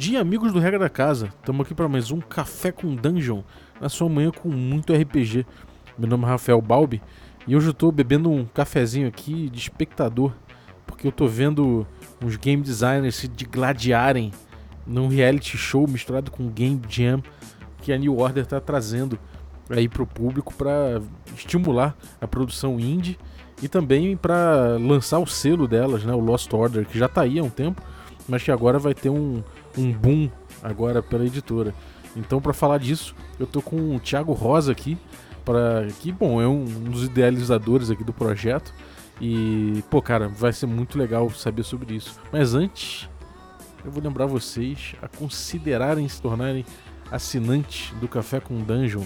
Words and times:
dia, 0.00 0.18
amigos 0.18 0.50
do 0.50 0.58
Regra 0.58 0.78
da 0.78 0.88
Casa. 0.88 1.26
Estamos 1.26 1.66
aqui 1.66 1.74
para 1.74 1.86
mais 1.86 2.10
um 2.10 2.22
Café 2.22 2.72
com 2.72 2.94
Dungeon, 2.94 3.42
na 3.78 3.90
sua 3.90 4.08
manhã 4.08 4.30
com 4.30 4.48
muito 4.48 4.94
RPG. 4.94 5.44
Meu 5.98 6.08
nome 6.08 6.24
é 6.24 6.28
Rafael 6.28 6.58
Balbi 6.62 7.02
e 7.46 7.54
hoje 7.54 7.66
eu 7.66 7.72
estou 7.72 7.92
bebendo 7.92 8.30
um 8.30 8.46
cafezinho 8.46 9.06
aqui 9.06 9.50
de 9.50 9.58
espectador, 9.58 10.32
porque 10.86 11.06
eu 11.06 11.10
estou 11.10 11.28
vendo 11.28 11.86
uns 12.24 12.36
game 12.36 12.62
designers 12.62 13.14
se 13.14 13.28
digladiarem 13.28 14.32
num 14.86 15.06
reality 15.06 15.58
show 15.58 15.86
misturado 15.86 16.30
com 16.30 16.48
game 16.48 16.80
jam 16.88 17.22
que 17.82 17.92
a 17.92 17.98
New 17.98 18.16
Order 18.16 18.44
está 18.44 18.58
trazendo 18.58 19.18
aí 19.68 19.86
para 19.86 20.02
o 20.02 20.06
público 20.06 20.54
para 20.54 21.02
estimular 21.36 21.94
a 22.18 22.26
produção 22.26 22.80
indie 22.80 23.18
e 23.62 23.68
também 23.68 24.16
para 24.16 24.78
lançar 24.78 25.18
o 25.18 25.26
selo 25.26 25.68
delas, 25.68 26.04
né, 26.04 26.14
o 26.14 26.20
Lost 26.20 26.50
Order, 26.54 26.86
que 26.86 26.98
já 26.98 27.04
está 27.04 27.20
aí 27.20 27.38
há 27.38 27.42
um 27.42 27.50
tempo, 27.50 27.82
mas 28.26 28.42
que 28.42 28.50
agora 28.50 28.78
vai 28.78 28.94
ter 28.94 29.10
um, 29.10 29.42
um 29.76 29.92
boom 29.92 30.30
agora 30.62 31.02
pela 31.02 31.24
editora. 31.24 31.74
Então, 32.16 32.40
para 32.40 32.52
falar 32.52 32.78
disso, 32.78 33.14
eu 33.38 33.46
tô 33.46 33.62
com 33.62 33.94
o 33.94 34.00
Thiago 34.00 34.32
Rosa 34.32 34.72
aqui, 34.72 34.98
para 35.44 35.86
que 36.00 36.10
bom, 36.10 36.40
é 36.40 36.46
um 36.46 36.64
dos 36.64 37.04
idealizadores 37.04 37.90
aqui 37.90 38.04
do 38.04 38.12
projeto. 38.12 38.74
E, 39.20 39.84
pô, 39.90 40.00
cara, 40.00 40.28
vai 40.28 40.52
ser 40.52 40.66
muito 40.66 40.98
legal 40.98 41.28
saber 41.30 41.62
sobre 41.62 41.94
isso. 41.94 42.18
Mas 42.32 42.54
antes, 42.54 43.08
eu 43.84 43.90
vou 43.90 44.02
lembrar 44.02 44.26
vocês 44.26 44.94
a 45.02 45.08
considerarem 45.08 46.08
se 46.08 46.20
tornarem 46.20 46.64
assinantes 47.10 47.92
do 48.00 48.08
Café 48.08 48.40
com 48.40 48.62
Dungeon 48.62 49.04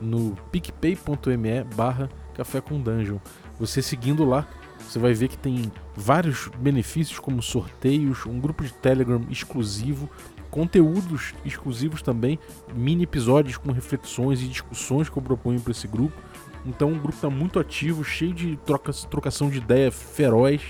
no 0.00 0.36
picpay.me 0.50 1.64
barra 1.76 2.10
Café 2.34 2.60
com 2.60 2.80
Dungeon. 2.80 3.18
Você 3.58 3.80
seguindo 3.80 4.24
lá, 4.24 4.48
você 4.92 4.98
vai 4.98 5.14
ver 5.14 5.28
que 5.28 5.38
tem 5.38 5.72
vários 5.96 6.50
benefícios 6.58 7.18
como 7.18 7.42
sorteios, 7.42 8.26
um 8.26 8.38
grupo 8.38 8.62
de 8.62 8.74
Telegram 8.74 9.22
exclusivo, 9.30 10.08
conteúdos 10.50 11.32
exclusivos 11.46 12.02
também, 12.02 12.38
mini 12.74 13.04
episódios 13.04 13.56
com 13.56 13.72
reflexões 13.72 14.42
e 14.42 14.48
discussões 14.48 15.08
que 15.08 15.16
eu 15.16 15.22
proponho 15.22 15.58
para 15.60 15.70
esse 15.70 15.88
grupo. 15.88 16.20
Então 16.66 16.92
o 16.92 16.98
grupo 16.98 17.14
está 17.14 17.30
muito 17.30 17.58
ativo, 17.58 18.04
cheio 18.04 18.34
de 18.34 18.56
troca, 18.66 18.92
trocação 19.10 19.48
de 19.48 19.58
ideia 19.58 19.90
feroz, 19.90 20.60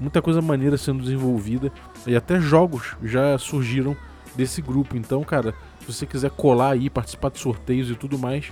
muita 0.00 0.22
coisa 0.22 0.40
maneira 0.40 0.78
sendo 0.78 1.02
desenvolvida 1.02 1.70
e 2.06 2.16
até 2.16 2.40
jogos 2.40 2.96
já 3.02 3.36
surgiram 3.36 3.94
desse 4.34 4.62
grupo. 4.62 4.96
Então, 4.96 5.22
cara, 5.22 5.54
se 5.80 5.92
você 5.92 6.06
quiser 6.06 6.30
colar 6.30 6.70
aí, 6.70 6.88
participar 6.88 7.30
de 7.30 7.38
sorteios 7.38 7.90
e 7.90 7.94
tudo 7.94 8.18
mais, 8.18 8.50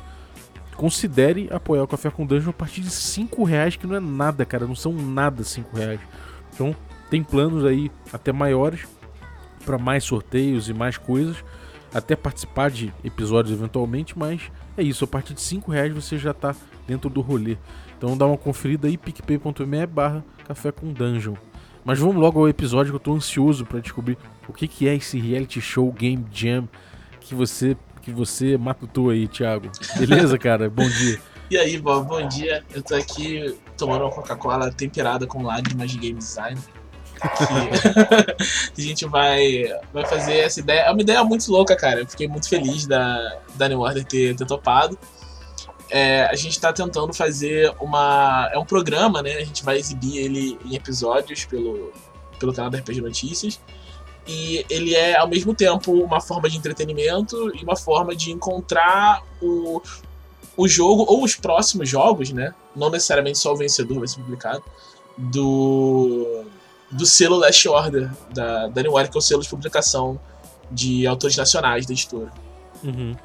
considere 0.79 1.49
apoiar 1.51 1.83
o 1.83 1.89
Café 1.89 2.09
com 2.09 2.25
Dungeon 2.25 2.51
a 2.51 2.53
partir 2.53 2.83
de 2.83 2.91
5 2.91 3.43
reais, 3.43 3.75
que 3.75 3.85
não 3.85 3.97
é 3.97 4.01
nada, 4.01 4.47
cara, 4.47 4.65
não 4.65 4.77
são 4.77 4.93
nada 4.93 5.43
5 5.43 5.77
reais. 5.77 5.99
Então, 6.55 6.75
tem 7.11 7.21
planos 7.21 7.65
aí 7.65 7.91
até 8.13 8.33
maiores 8.33 8.87
para 9.67 9.77
mais 9.77 10.05
sorteios 10.05 10.69
e 10.69 10.73
mais 10.73 10.97
coisas, 10.97 11.45
até 11.93 12.15
participar 12.15 12.71
de 12.71 12.95
episódios 13.03 13.59
eventualmente, 13.59 14.17
mas 14.17 14.53
é 14.77 14.83
isso, 14.85 15.05
a 15.05 15.09
partir 15.09 15.35
de 15.35 15.41
5 15.41 15.69
reais 15.73 15.93
você 15.93 16.17
já 16.17 16.31
está 16.31 16.55
dentro 16.87 17.11
do 17.11 17.21
rolê. 17.21 17.57
Então 17.97 18.17
dá 18.17 18.25
uma 18.25 18.39
conferida 18.39 18.87
aí, 18.87 18.97
picpay.me 18.97 19.85
barra 19.85 20.25
café 20.47 20.71
com 20.71 20.93
dungeon. 20.93 21.35
Mas 21.85 21.99
vamos 21.99 22.17
logo 22.17 22.39
ao 22.39 22.49
episódio 22.49 22.93
que 22.93 22.97
eu 22.97 22.99
estou 22.99 23.17
ansioso 23.17 23.67
para 23.67 23.81
descobrir 23.81 24.17
o 24.47 24.53
que, 24.53 24.69
que 24.69 24.87
é 24.87 24.95
esse 24.95 25.19
reality 25.19 25.61
show 25.61 25.91
Game 25.93 26.25
Jam 26.33 26.69
que 27.21 27.35
você 27.35 27.77
que 28.09 28.15
você 28.15 28.57
matutou 28.57 29.11
aí, 29.11 29.29
Thiago. 29.29 29.71
Beleza, 29.99 30.39
cara? 30.39 30.69
Bom 30.69 30.89
dia. 30.89 31.21
E 31.51 31.57
aí, 31.57 31.79
Bob, 31.79 32.07
bom 32.07 32.29
dia. 32.29 32.63
Eu 32.75 32.83
tô 32.83 32.95
aqui 32.95 33.59
tomando 33.75 34.03
uma 34.03 34.11
Coca-Cola 34.11 34.71
temperada 34.71 35.27
com 35.27 35.43
lágrimas 35.43 35.91
de 35.91 35.97
game 35.97 36.19
design. 36.19 36.61
a 38.77 38.79
gente 38.79 39.07
vai, 39.07 39.65
vai 39.91 40.05
fazer 40.05 40.41
essa 40.41 40.61
ideia. 40.61 40.81
É 40.81 40.91
uma 40.91 41.01
ideia 41.01 41.25
muito 41.25 41.51
louca, 41.51 41.75
cara. 41.75 42.01
Eu 42.01 42.07
fiquei 42.07 42.29
muito 42.29 42.51
feliz 42.51 42.87
da, 42.87 43.39
da 43.55 43.67
New 43.67 43.81
Order 43.81 44.05
ter, 44.05 44.37
ter 44.37 44.47
topado. 44.47 44.99
É, 45.91 46.25
a 46.27 46.35
gente 46.35 46.51
está 46.51 46.71
tentando 46.71 47.15
fazer 47.15 47.73
uma. 47.81 48.51
É 48.53 48.59
um 48.59 48.67
programa, 48.67 49.23
né? 49.23 49.37
A 49.37 49.45
gente 49.45 49.65
vai 49.65 49.79
exibir 49.79 50.19
ele 50.19 50.59
em 50.67 50.75
episódios 50.75 51.47
pelo, 51.47 51.95
pelo 52.39 52.53
canal 52.53 52.71
da 52.71 52.77
RPG 52.77 53.01
Notícias. 53.01 53.59
E 54.29 54.65
ele 54.69 54.95
é, 54.95 55.17
ao 55.17 55.27
mesmo 55.27 55.55
tempo, 55.55 55.91
uma 55.93 56.21
forma 56.21 56.51
de 56.51 56.59
entretenimento 56.59 57.51
e 57.57 57.65
uma 57.65 57.77
forma 57.77 58.15
de 58.15 58.31
encontrar 58.31 59.23
o, 59.41 59.81
o 60.55 60.69
jogo, 60.69 61.07
ou 61.09 61.25
os 61.25 61.35
próximos 61.35 61.89
jogos, 61.89 62.31
né? 62.31 62.55
Não 62.77 62.91
necessariamente 62.91 63.39
só 63.39 63.55
o 63.55 63.57
vencedor 63.57 63.99
vai 64.01 64.07
ser 64.07 64.21
publicado, 64.21 64.63
do, 65.17 66.45
do 66.91 67.07
selo 67.07 67.37
Last 67.37 67.67
Order, 67.67 68.11
da, 68.35 68.69
da 68.69 68.83
New 68.83 68.95
Wire, 68.95 69.09
que 69.09 69.17
é 69.17 69.19
o 69.19 69.23
selo 69.23 69.43
de 69.43 69.49
publicação 69.49 70.21
de 70.71 71.07
autores 71.07 71.37
nacionais 71.37 71.87
da 71.87 71.93
editora. 71.95 72.31
Uhum. 72.85 73.17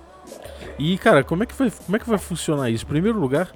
E, 0.79 0.97
cara, 0.97 1.21
como 1.21 1.43
é, 1.43 1.45
que 1.45 1.53
vai, 1.53 1.69
como 1.69 1.95
é 1.97 1.99
que 1.99 2.09
vai 2.09 2.17
funcionar 2.17 2.69
isso? 2.69 2.85
Em 2.85 2.87
primeiro 2.87 3.19
lugar, 3.19 3.53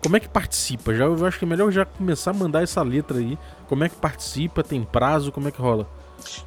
como 0.00 0.16
é 0.16 0.20
que 0.20 0.28
participa? 0.28 0.94
Já, 0.94 1.06
eu 1.06 1.26
acho 1.26 1.38
que 1.38 1.44
é 1.44 1.48
melhor 1.48 1.72
já 1.72 1.84
começar 1.84 2.30
a 2.30 2.34
mandar 2.34 2.62
essa 2.62 2.82
letra 2.82 3.18
aí. 3.18 3.36
Como 3.68 3.82
é 3.82 3.88
que 3.88 3.96
participa? 3.96 4.62
Tem 4.62 4.84
prazo? 4.84 5.32
Como 5.32 5.48
é 5.48 5.50
que 5.50 5.60
rola? 5.60 5.88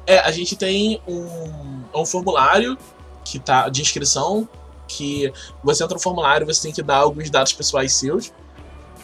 É, 0.06 0.18
a 0.20 0.30
gente 0.30 0.56
tem 0.56 1.00
um, 1.06 1.82
um 1.94 2.06
formulário 2.06 2.76
que 3.24 3.38
tá 3.38 3.68
de 3.68 3.82
inscrição 3.82 4.48
que 4.86 5.32
você 5.62 5.84
entra 5.84 5.94
no 5.94 6.00
formulário, 6.00 6.46
você 6.46 6.62
tem 6.62 6.72
que 6.72 6.82
dar 6.82 6.96
alguns 6.96 7.28
dados 7.30 7.52
pessoais 7.52 7.92
seus 7.92 8.32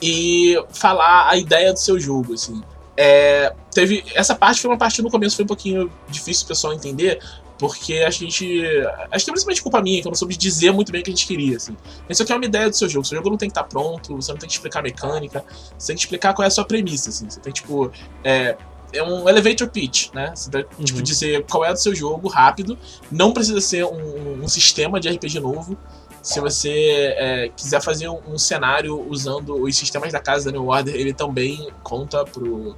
e 0.01 0.57
falar 0.71 1.29
a 1.29 1.37
ideia 1.37 1.73
do 1.73 1.79
seu 1.79 2.01
jogo, 2.01 2.35
assim. 2.35 2.63
É, 2.97 3.53
teve 3.73 4.05
essa 4.15 4.35
parte 4.35 4.61
foi 4.61 4.71
uma 4.71 4.79
parte 4.79 5.03
no 5.03 5.11
começo 5.11 5.35
foi 5.35 5.45
um 5.45 5.49
pouquinho 5.49 5.91
difícil 6.09 6.45
o 6.45 6.49
pessoal 6.49 6.73
entender 6.73 7.19
porque 7.59 7.95
a 7.95 8.11
gente 8.11 8.63
acho 9.11 9.25
que 9.25 9.31
é 9.31 9.33
principalmente 9.33 9.63
culpa 9.63 9.83
minha 9.83 10.01
que 10.01 10.07
eu 10.07 10.11
não 10.11 10.17
soube 10.17 10.37
dizer 10.37 10.71
muito 10.71 10.93
bem 10.93 11.01
o 11.01 11.05
que 11.05 11.11
a 11.11 11.13
gente 11.13 11.27
queria 11.27 11.57
assim 11.57 11.77
isso 12.09 12.23
aqui 12.23 12.33
é 12.33 12.37
uma 12.37 12.45
ideia 12.45 12.71
do 12.71 12.77
seu 12.77 12.89
jogo 12.89 13.05
seu 13.05 13.17
jogo 13.17 13.31
não 13.31 13.37
tem 13.37 13.49
que 13.49 13.59
estar 13.59 13.65
pronto 13.65 14.15
você 14.15 14.31
não 14.31 14.39
tem 14.39 14.49
que 14.49 14.55
explicar 14.55 14.79
a 14.79 14.83
mecânica 14.85 15.45
você 15.77 15.89
tem 15.89 15.97
que 15.97 16.03
explicar 16.03 16.35
qual 16.35 16.45
é 16.45 16.47
a 16.47 16.51
sua 16.51 16.65
premissa 16.65 17.11
assim 17.11 17.29
você 17.29 17.41
tem 17.41 17.53
tipo 17.53 17.91
é, 18.23 18.57
é 18.95 19.03
um 19.03 19.29
elevator 19.29 19.69
pitch, 19.69 20.13
né? 20.13 20.33
Você 20.35 20.51
tipo, 20.51 20.75
uhum. 20.79 20.85
tipo, 20.85 21.03
dizer 21.03 21.45
qual 21.51 21.65
é 21.65 21.73
o 21.73 21.77
seu 21.77 21.95
jogo 21.95 22.29
rápido. 22.29 22.79
Não 23.11 23.33
precisa 23.33 23.61
ser 23.61 23.85
um, 23.85 24.43
um 24.43 24.49
sistema 24.49 25.01
de 25.01 25.09
RPG 25.09 25.41
novo. 25.41 25.77
Se 26.23 26.41
você 26.41 27.15
é, 27.19 27.49
quiser 27.55 27.83
fazer 27.83 28.09
um, 28.09 28.19
um, 28.27 28.39
cenário 28.39 28.99
usando 29.11 29.63
os 29.63 29.77
sistemas 29.77 30.11
da 30.11 30.21
casa 30.21 30.47
da 30.47 30.53
New 30.53 30.69
Order, 30.69 30.95
ele 30.95 31.13
também 31.13 31.69
conta 31.83 32.25
pro, 32.25 32.75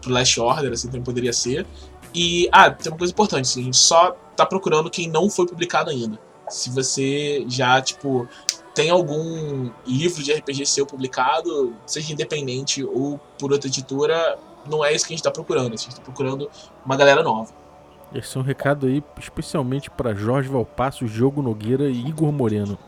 pro 0.00 0.12
Last 0.12 0.38
Order, 0.38 0.72
assim 0.72 0.88
também 0.88 1.02
poderia 1.02 1.32
ser. 1.32 1.66
E, 2.14 2.48
ah, 2.52 2.70
tem 2.70 2.92
uma 2.92 2.98
coisa 2.98 3.12
importante, 3.12 3.46
assim, 3.46 3.62
a 3.62 3.64
gente 3.64 3.78
só 3.78 4.14
tá 4.36 4.44
procurando 4.44 4.90
quem 4.90 5.08
não 5.08 5.30
foi 5.30 5.46
publicado 5.46 5.88
ainda. 5.88 6.18
Se 6.50 6.68
você 6.68 7.44
já, 7.48 7.80
tipo, 7.80 8.28
tem 8.74 8.90
algum 8.90 9.70
livro 9.86 10.22
de 10.22 10.32
RPG 10.32 10.66
seu 10.66 10.86
publicado, 10.86 11.74
seja 11.86 12.12
independente 12.12 12.84
ou 12.84 13.18
por 13.38 13.52
outra 13.52 13.68
editora, 13.68 14.38
não 14.68 14.84
é 14.84 14.92
isso 14.92 15.06
que 15.06 15.12
a 15.12 15.14
gente 15.14 15.20
está 15.20 15.30
procurando. 15.30 15.74
A 15.74 15.76
gente 15.76 15.88
está 15.88 16.02
procurando 16.02 16.50
uma 16.84 16.96
galera 16.96 17.22
nova. 17.22 17.52
Esse 18.14 18.36
é 18.36 18.40
um 18.40 18.42
recado 18.42 18.86
aí 18.86 19.02
especialmente 19.18 19.90
para 19.90 20.14
Jorge 20.14 20.48
Valpasso, 20.48 21.06
Diogo 21.06 21.40
Nogueira 21.40 21.88
e 21.88 22.06
Igor 22.06 22.30
Moreno. 22.30 22.78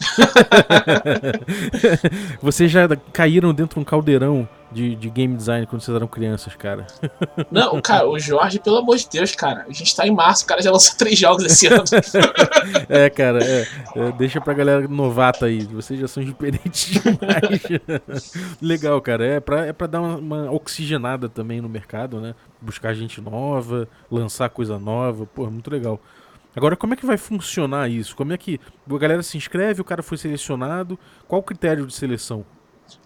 Vocês 2.40 2.70
já 2.70 2.88
caíram 3.12 3.52
dentro 3.52 3.74
de 3.74 3.80
um 3.80 3.84
caldeirão 3.84 4.48
de, 4.74 4.96
de, 4.96 5.08
game 5.08 5.36
design 5.36 5.66
quando 5.66 5.82
vocês 5.82 5.94
eram 5.94 6.08
crianças, 6.08 6.54
cara? 6.56 6.86
Não, 7.50 7.80
cara, 7.80 8.08
o 8.08 8.18
Jorge, 8.18 8.58
pelo 8.58 8.78
amor 8.78 8.96
de 8.96 9.08
Deus, 9.08 9.34
cara. 9.34 9.64
A 9.68 9.72
gente 9.72 9.94
tá 9.94 10.06
em 10.06 10.10
março, 10.10 10.44
o 10.44 10.48
cara 10.48 10.60
já 10.60 10.72
lançou 10.72 10.96
três 10.96 11.16
jogos 11.16 11.44
esse 11.44 11.68
ano. 11.68 11.84
é, 12.88 13.08
cara, 13.08 13.42
é, 13.42 13.66
é, 13.94 14.12
deixa 14.12 14.40
pra 14.40 14.52
galera 14.52 14.88
novata 14.88 15.46
aí. 15.46 15.62
Vocês 15.64 16.00
já 16.00 16.08
são 16.08 16.24
diferentes 16.24 16.90
demais. 17.00 18.32
Legal, 18.60 19.00
cara. 19.00 19.24
É 19.24 19.40
pra, 19.40 19.66
é 19.66 19.72
pra 19.72 19.86
dar 19.86 20.00
uma, 20.00 20.16
uma, 20.16 20.50
oxigenada 20.50 21.28
também 21.28 21.60
no 21.60 21.68
mercado, 21.68 22.20
né? 22.20 22.34
Buscar 22.60 22.94
gente 22.94 23.20
nova, 23.20 23.88
lançar 24.10 24.50
coisa 24.50 24.76
nova. 24.76 25.24
Pô, 25.24 25.48
muito 25.48 25.70
legal. 25.70 26.00
Agora, 26.56 26.76
como 26.76 26.94
é 26.94 26.96
que 26.96 27.06
vai 27.06 27.16
funcionar 27.16 27.90
isso? 27.90 28.14
Como 28.14 28.32
é 28.32 28.38
que 28.38 28.60
a 28.88 28.98
galera 28.98 29.22
se 29.22 29.36
inscreve, 29.36 29.80
o 29.80 29.84
cara 29.84 30.02
foi 30.02 30.16
selecionado? 30.16 30.98
Qual 31.26 31.40
o 31.40 31.44
critério 31.44 31.86
de 31.86 31.94
seleção? 31.94 32.44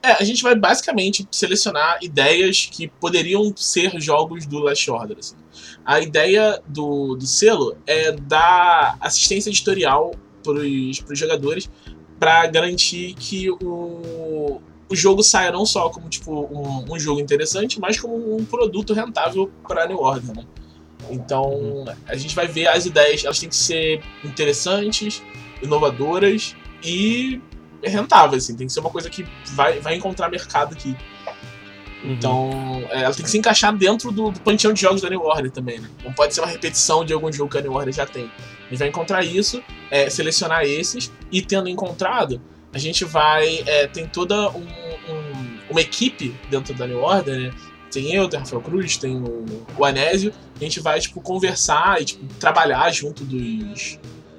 É, 0.03 0.13
a 0.13 0.25
gente 0.25 0.43
vai 0.43 0.55
basicamente 0.55 1.27
selecionar 1.31 1.99
ideias 2.03 2.69
que 2.71 2.89
poderiam 2.89 3.53
ser 3.57 3.99
jogos 4.01 4.47
do 4.47 4.59
Last 4.59 4.91
Order. 4.91 5.19
Assim. 5.19 5.37
A 5.85 6.01
ideia 6.01 6.61
do, 6.67 7.15
do 7.15 7.27
selo 7.27 7.77
é 7.87 8.13
dar 8.13 8.97
assistência 9.01 9.51
editorial 9.51 10.15
para 10.43 10.53
os 10.53 11.19
jogadores 11.19 11.71
para 12.19 12.47
garantir 12.47 13.15
que 13.15 13.51
o, 13.51 14.61
o 14.89 14.97
jogo 14.97 15.23
saia 15.23 15.53
não 15.53 15.65
só 15.65 15.89
como 15.91 16.09
tipo 16.09 16.33
um, 16.33 16.93
um 16.93 16.99
jogo 16.99 17.21
interessante, 17.21 17.81
mas 17.81 18.01
como 18.01 18.37
um 18.37 18.45
produto 18.45 18.93
rentável 18.93 19.51
para 19.67 19.87
New 19.87 19.99
Order. 19.99 20.37
Né? 20.37 20.45
Então, 21.11 21.85
a 22.07 22.17
gente 22.17 22.35
vai 22.35 22.47
ver 22.47 22.69
as 22.69 22.87
ideias, 22.87 23.25
elas 23.25 23.39
têm 23.39 23.49
que 23.49 23.57
ser 23.57 24.03
interessantes, 24.25 25.23
inovadoras 25.63 26.55
e 26.83 27.41
rentáveis, 27.83 28.45
assim. 28.45 28.57
Tem 28.57 28.67
que 28.67 28.73
ser 28.73 28.81
uma 28.81 28.91
coisa 28.91 29.09
que 29.09 29.27
vai, 29.53 29.81
vai 29.81 29.95
encontrar 29.95 30.29
mercado 30.31 30.73
aqui. 30.73 30.97
Uhum. 32.03 32.13
Então, 32.13 32.51
é, 32.91 33.03
ela 33.03 33.15
tem 33.15 33.25
que 33.25 33.31
se 33.31 33.39
encaixar 33.39 33.77
dentro 33.77 34.13
do, 34.13 34.31
do 34.31 34.41
panteão 34.41 34.73
de 34.73 34.81
jogos 34.81 35.01
da 35.01 35.11
New 35.11 35.23
Order 35.23 35.51
também, 35.51 35.81
né? 35.81 35.89
Não 36.05 36.13
pode 36.13 36.35
ser 36.35 36.41
uma 36.41 36.49
repetição 36.49 37.05
de 37.05 37.13
algum 37.13 37.33
jogo 37.33 37.51
que 37.51 37.59
a 37.59 37.61
New 37.61 37.73
Order 37.73 37.93
já 37.93 38.07
tem. 38.07 38.31
A 38.67 38.71
gente 38.71 38.79
vai 38.79 38.89
encontrar 38.89 39.25
isso, 39.25 39.63
é, 39.91 40.09
selecionar 40.09 40.63
esses, 40.63 41.13
e 41.33 41.43
tendo 41.43 41.69
encontrado, 41.69 42.41
a 42.73 42.79
gente 42.79 43.05
vai. 43.05 43.63
É, 43.67 43.87
tem 43.87 44.07
toda 44.07 44.51
um, 44.51 44.61
um, 44.63 45.59
uma 45.71 45.81
equipe 45.81 46.35
dentro 46.51 46.75
da 46.75 46.87
New 46.87 47.01
Order, 47.01 47.37
né? 47.37 47.51
Tem 47.91 48.15
eu, 48.15 48.29
tem 48.29 48.39
o 48.39 48.43
Rafael 48.43 48.63
Cruz, 48.63 48.97
tem 48.97 49.17
o, 49.17 49.45
o 49.77 49.85
Anésio. 49.85 50.33
A 50.57 50.65
gente 50.65 50.81
vai, 50.81 51.01
tipo, 51.01 51.21
conversar 51.21 52.01
e 52.01 52.05
tipo, 52.05 52.25
trabalhar 52.35 52.91
junto 52.91 53.25
dos, 53.25 53.99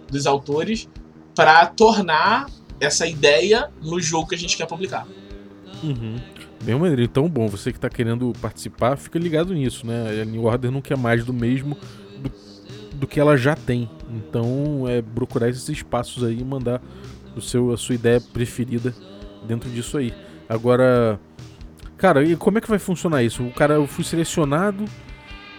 dos 0.10 0.25
autores 0.28 0.88
para 1.36 1.66
tornar 1.66 2.48
essa 2.80 3.07
ideia 3.07 3.69
no 3.81 4.00
jogo 4.00 4.30
que 4.30 4.36
a 4.36 4.38
gente 4.38 4.56
quer 4.56 4.66
publicar. 4.66 5.07
Uhum. 5.84 6.18
Bem 6.63 6.75
maneiro. 6.75 7.01
Então, 7.01 7.28
bom, 7.30 7.48
você 7.48 7.72
que 7.72 7.78
está 7.78 7.90
querendo 7.90 8.34
participar, 8.42 8.98
fica 8.98 9.18
ligado 9.18 9.54
nisso, 9.54 9.88
né? 9.88 10.22
A 10.22 10.25
New 10.25 10.44
Order 10.44 10.72
não 10.72 10.81
quer 10.81 10.98
mais 10.98 11.24
do 11.24 11.34
mesmo 11.34 11.78
do, 12.18 12.98
do 12.98 13.07
que 13.07 13.19
ela 13.19 13.38
já 13.38 13.56
tem. 13.56 13.90
Então, 14.10 14.86
é 14.88 15.01
procurar 15.01 15.50
esses 15.50 15.68
espaços 15.69 16.24
aí 16.24 16.40
e 16.40 16.44
mandar 16.44 16.81
o 17.36 17.42
seu, 17.42 17.72
a 17.72 17.78
sua 17.78 17.96
ideia 17.96 18.19
preferida 18.19 18.94
dentro 19.48 19.69
disso 19.69 19.98
aí. 19.98 20.13
Agora, 20.48 21.19
cara, 22.00 22.24
e 22.24 22.36
como 22.36 22.57
é 22.57 22.62
que 22.62 22.69
vai 22.69 22.80
funcionar 22.80 23.22
isso? 23.24 23.44
O 23.44 23.51
cara, 23.51 23.75
eu 23.75 23.86
fui 23.86 24.04
selecionado 24.04 24.86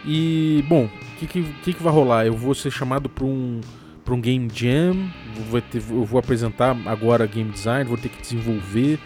e, 0.05 0.65
bom, 0.69 0.87
o 0.87 1.17
que, 1.19 1.27
que, 1.27 1.75
que, 1.75 1.83
vai 1.83 1.93
rolar? 1.93 2.27
Eu 2.27 2.35
vou 2.35 2.55
ser 2.55 2.71
chamado 2.71 3.09
para 3.09 3.25
um, 3.25 3.61
um 4.09 4.21
Game 4.21 4.51
Jam, 4.53 5.11
vou 5.51 5.61
ter, 5.61 5.79
eu 5.79 6.05
vou 6.05 6.19
apresentar 6.19 6.77
agora 6.87 7.27
Game 7.27 7.51
Design, 7.51 7.85
vou 7.85 7.99
ter 7.99 8.09
que 8.09 8.21
desenvolver. 8.21 8.99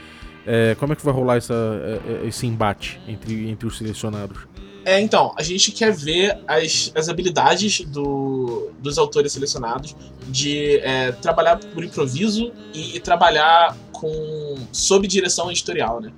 É, 0.47 0.75
como 0.79 0.93
é 0.93 0.97
que 0.97 1.05
vai 1.05 1.13
rolar 1.13 1.37
essa, 1.37 1.55
é, 1.55 2.25
é, 2.25 2.29
esse 2.29 2.47
embate 2.47 3.01
entre, 3.09 3.51
entre 3.51 3.67
os 3.67 3.77
selecionados? 3.77 4.47
É, 4.85 5.01
então, 5.01 5.35
a 5.37 5.43
gente 5.43 5.73
quer 5.73 5.93
ver 5.93 6.39
as, 6.47 6.93
as 6.95 7.09
habilidades 7.09 7.81
do, 7.81 8.71
dos 8.79 8.99
autores 8.99 9.33
selecionados 9.33 9.97
de 10.29 10.79
é, 10.81 11.11
trabalhar 11.13 11.57
por 11.57 11.83
improviso 11.83 12.53
e, 12.75 12.97
e, 12.97 13.01
trabalhar 13.01 13.75
com 13.93 14.57
sob 14.71 15.09
direção 15.09 15.51
editorial, 15.51 16.03
né? 16.03 16.13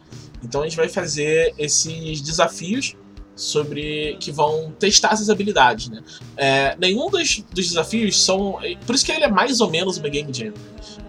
Então 0.46 0.62
a 0.62 0.64
gente 0.64 0.76
vai 0.76 0.88
fazer 0.88 1.54
esses 1.58 2.20
desafios 2.20 2.96
sobre 3.34 4.16
que 4.18 4.32
vão 4.32 4.72
testar 4.78 5.12
essas 5.12 5.28
habilidades, 5.28 5.88
né? 5.88 6.02
É, 6.36 6.74
nenhum 6.78 7.10
dos, 7.10 7.44
dos, 7.52 7.68
desafios 7.68 8.24
são, 8.24 8.58
por 8.86 8.94
isso 8.94 9.04
que 9.04 9.12
ele 9.12 9.24
é 9.24 9.30
mais 9.30 9.60
ou 9.60 9.70
menos 9.70 9.98
uma 9.98 10.08
game 10.08 10.32
jam, 10.32 10.46
né? 10.46 10.54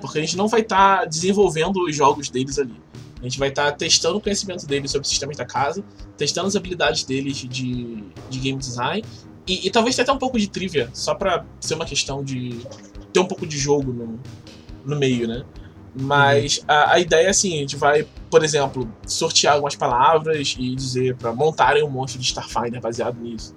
porque 0.02 0.18
a 0.18 0.22
gente 0.22 0.36
não 0.36 0.48
vai 0.48 0.60
estar 0.60 1.00
tá 1.00 1.06
desenvolvendo 1.06 1.78
os 1.86 1.96
jogos 1.96 2.30
deles 2.30 2.60
ali. 2.60 2.76
A 3.20 3.24
gente 3.24 3.40
vai 3.40 3.50
estar 3.50 3.72
tá 3.72 3.72
testando 3.72 4.18
o 4.18 4.22
conhecimento 4.22 4.68
deles 4.68 4.92
sobre 4.92 5.08
sistemas 5.08 5.38
da 5.38 5.46
casa, 5.46 5.84
testando 6.18 6.48
as 6.48 6.56
habilidades 6.56 7.04
deles 7.04 7.38
de, 7.38 8.04
de 8.30 8.40
game 8.40 8.60
design 8.60 9.04
e, 9.48 9.68
e 9.68 9.72
talvez 9.72 9.98
até 9.98 10.12
um 10.12 10.18
pouco 10.18 10.38
de 10.38 10.50
trivia, 10.50 10.90
só 10.94 11.16
para 11.16 11.46
ser 11.62 11.76
uma 11.76 11.86
questão 11.86 12.24
de 12.24 12.60
ter 13.14 13.20
um 13.22 13.26
pouco 13.26 13.48
de 13.48 13.58
jogo 13.58 13.94
no, 13.94 14.20
no 14.86 14.96
meio, 14.98 15.28
né? 15.28 15.46
Mas 15.96 16.58
uhum. 16.58 16.66
a, 16.68 16.94
a, 16.94 17.00
ideia 17.00 17.28
é 17.28 17.30
assim: 17.30 17.58
a 17.58 17.62
gente 17.62 17.76
vai, 17.76 18.06
por 18.30 18.44
exemplo, 18.44 18.92
sortear 19.06 19.54
algumas 19.54 19.76
palavras 19.76 20.56
e 20.58 20.76
dizer 20.76 21.16
para 21.16 21.34
montarem 21.34 21.84
um 21.84 21.90
monstro 21.90 22.20
de 22.20 22.28
Starfinder 22.28 22.82
baseado 22.82 23.20
nisso. 23.20 23.56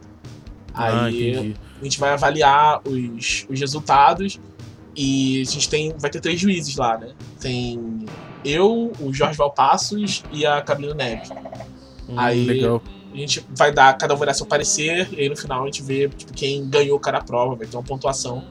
Ah, 0.72 1.04
Aí 1.04 1.54
a 1.80 1.84
gente 1.84 1.98
vai 1.98 2.10
avaliar 2.10 2.80
os, 2.86 3.46
os 3.48 3.60
resultados 3.60 4.38
e 4.96 5.40
a 5.40 5.44
gente 5.44 5.68
tem, 5.68 5.94
vai 5.98 6.10
ter 6.10 6.20
três 6.20 6.40
juízes 6.40 6.76
lá, 6.76 6.96
né? 6.96 7.12
Tem 7.40 8.06
eu, 8.44 8.92
o 9.00 9.12
Jorge 9.12 9.36
Valpassos 9.36 10.22
e 10.32 10.46
a 10.46 10.60
Camila 10.62 10.94
Neves. 10.94 11.30
Hum, 12.08 12.14
aí 12.16 12.44
legal. 12.44 12.82
a 13.12 13.16
gente 13.16 13.44
vai 13.56 13.72
dar, 13.72 13.96
cada 13.96 14.14
um 14.14 14.16
vai 14.16 14.26
dar 14.26 14.34
seu 14.34 14.46
parecer, 14.46 15.08
e 15.12 15.20
aí 15.20 15.28
no 15.28 15.36
final 15.36 15.62
a 15.62 15.66
gente 15.66 15.82
vê 15.82 16.08
tipo, 16.08 16.32
quem 16.32 16.68
ganhou 16.68 16.98
cada 16.98 17.20
prova, 17.20 17.54
vai 17.54 17.66
ter 17.66 17.76
uma 17.76 17.82
pontuação. 17.82 18.44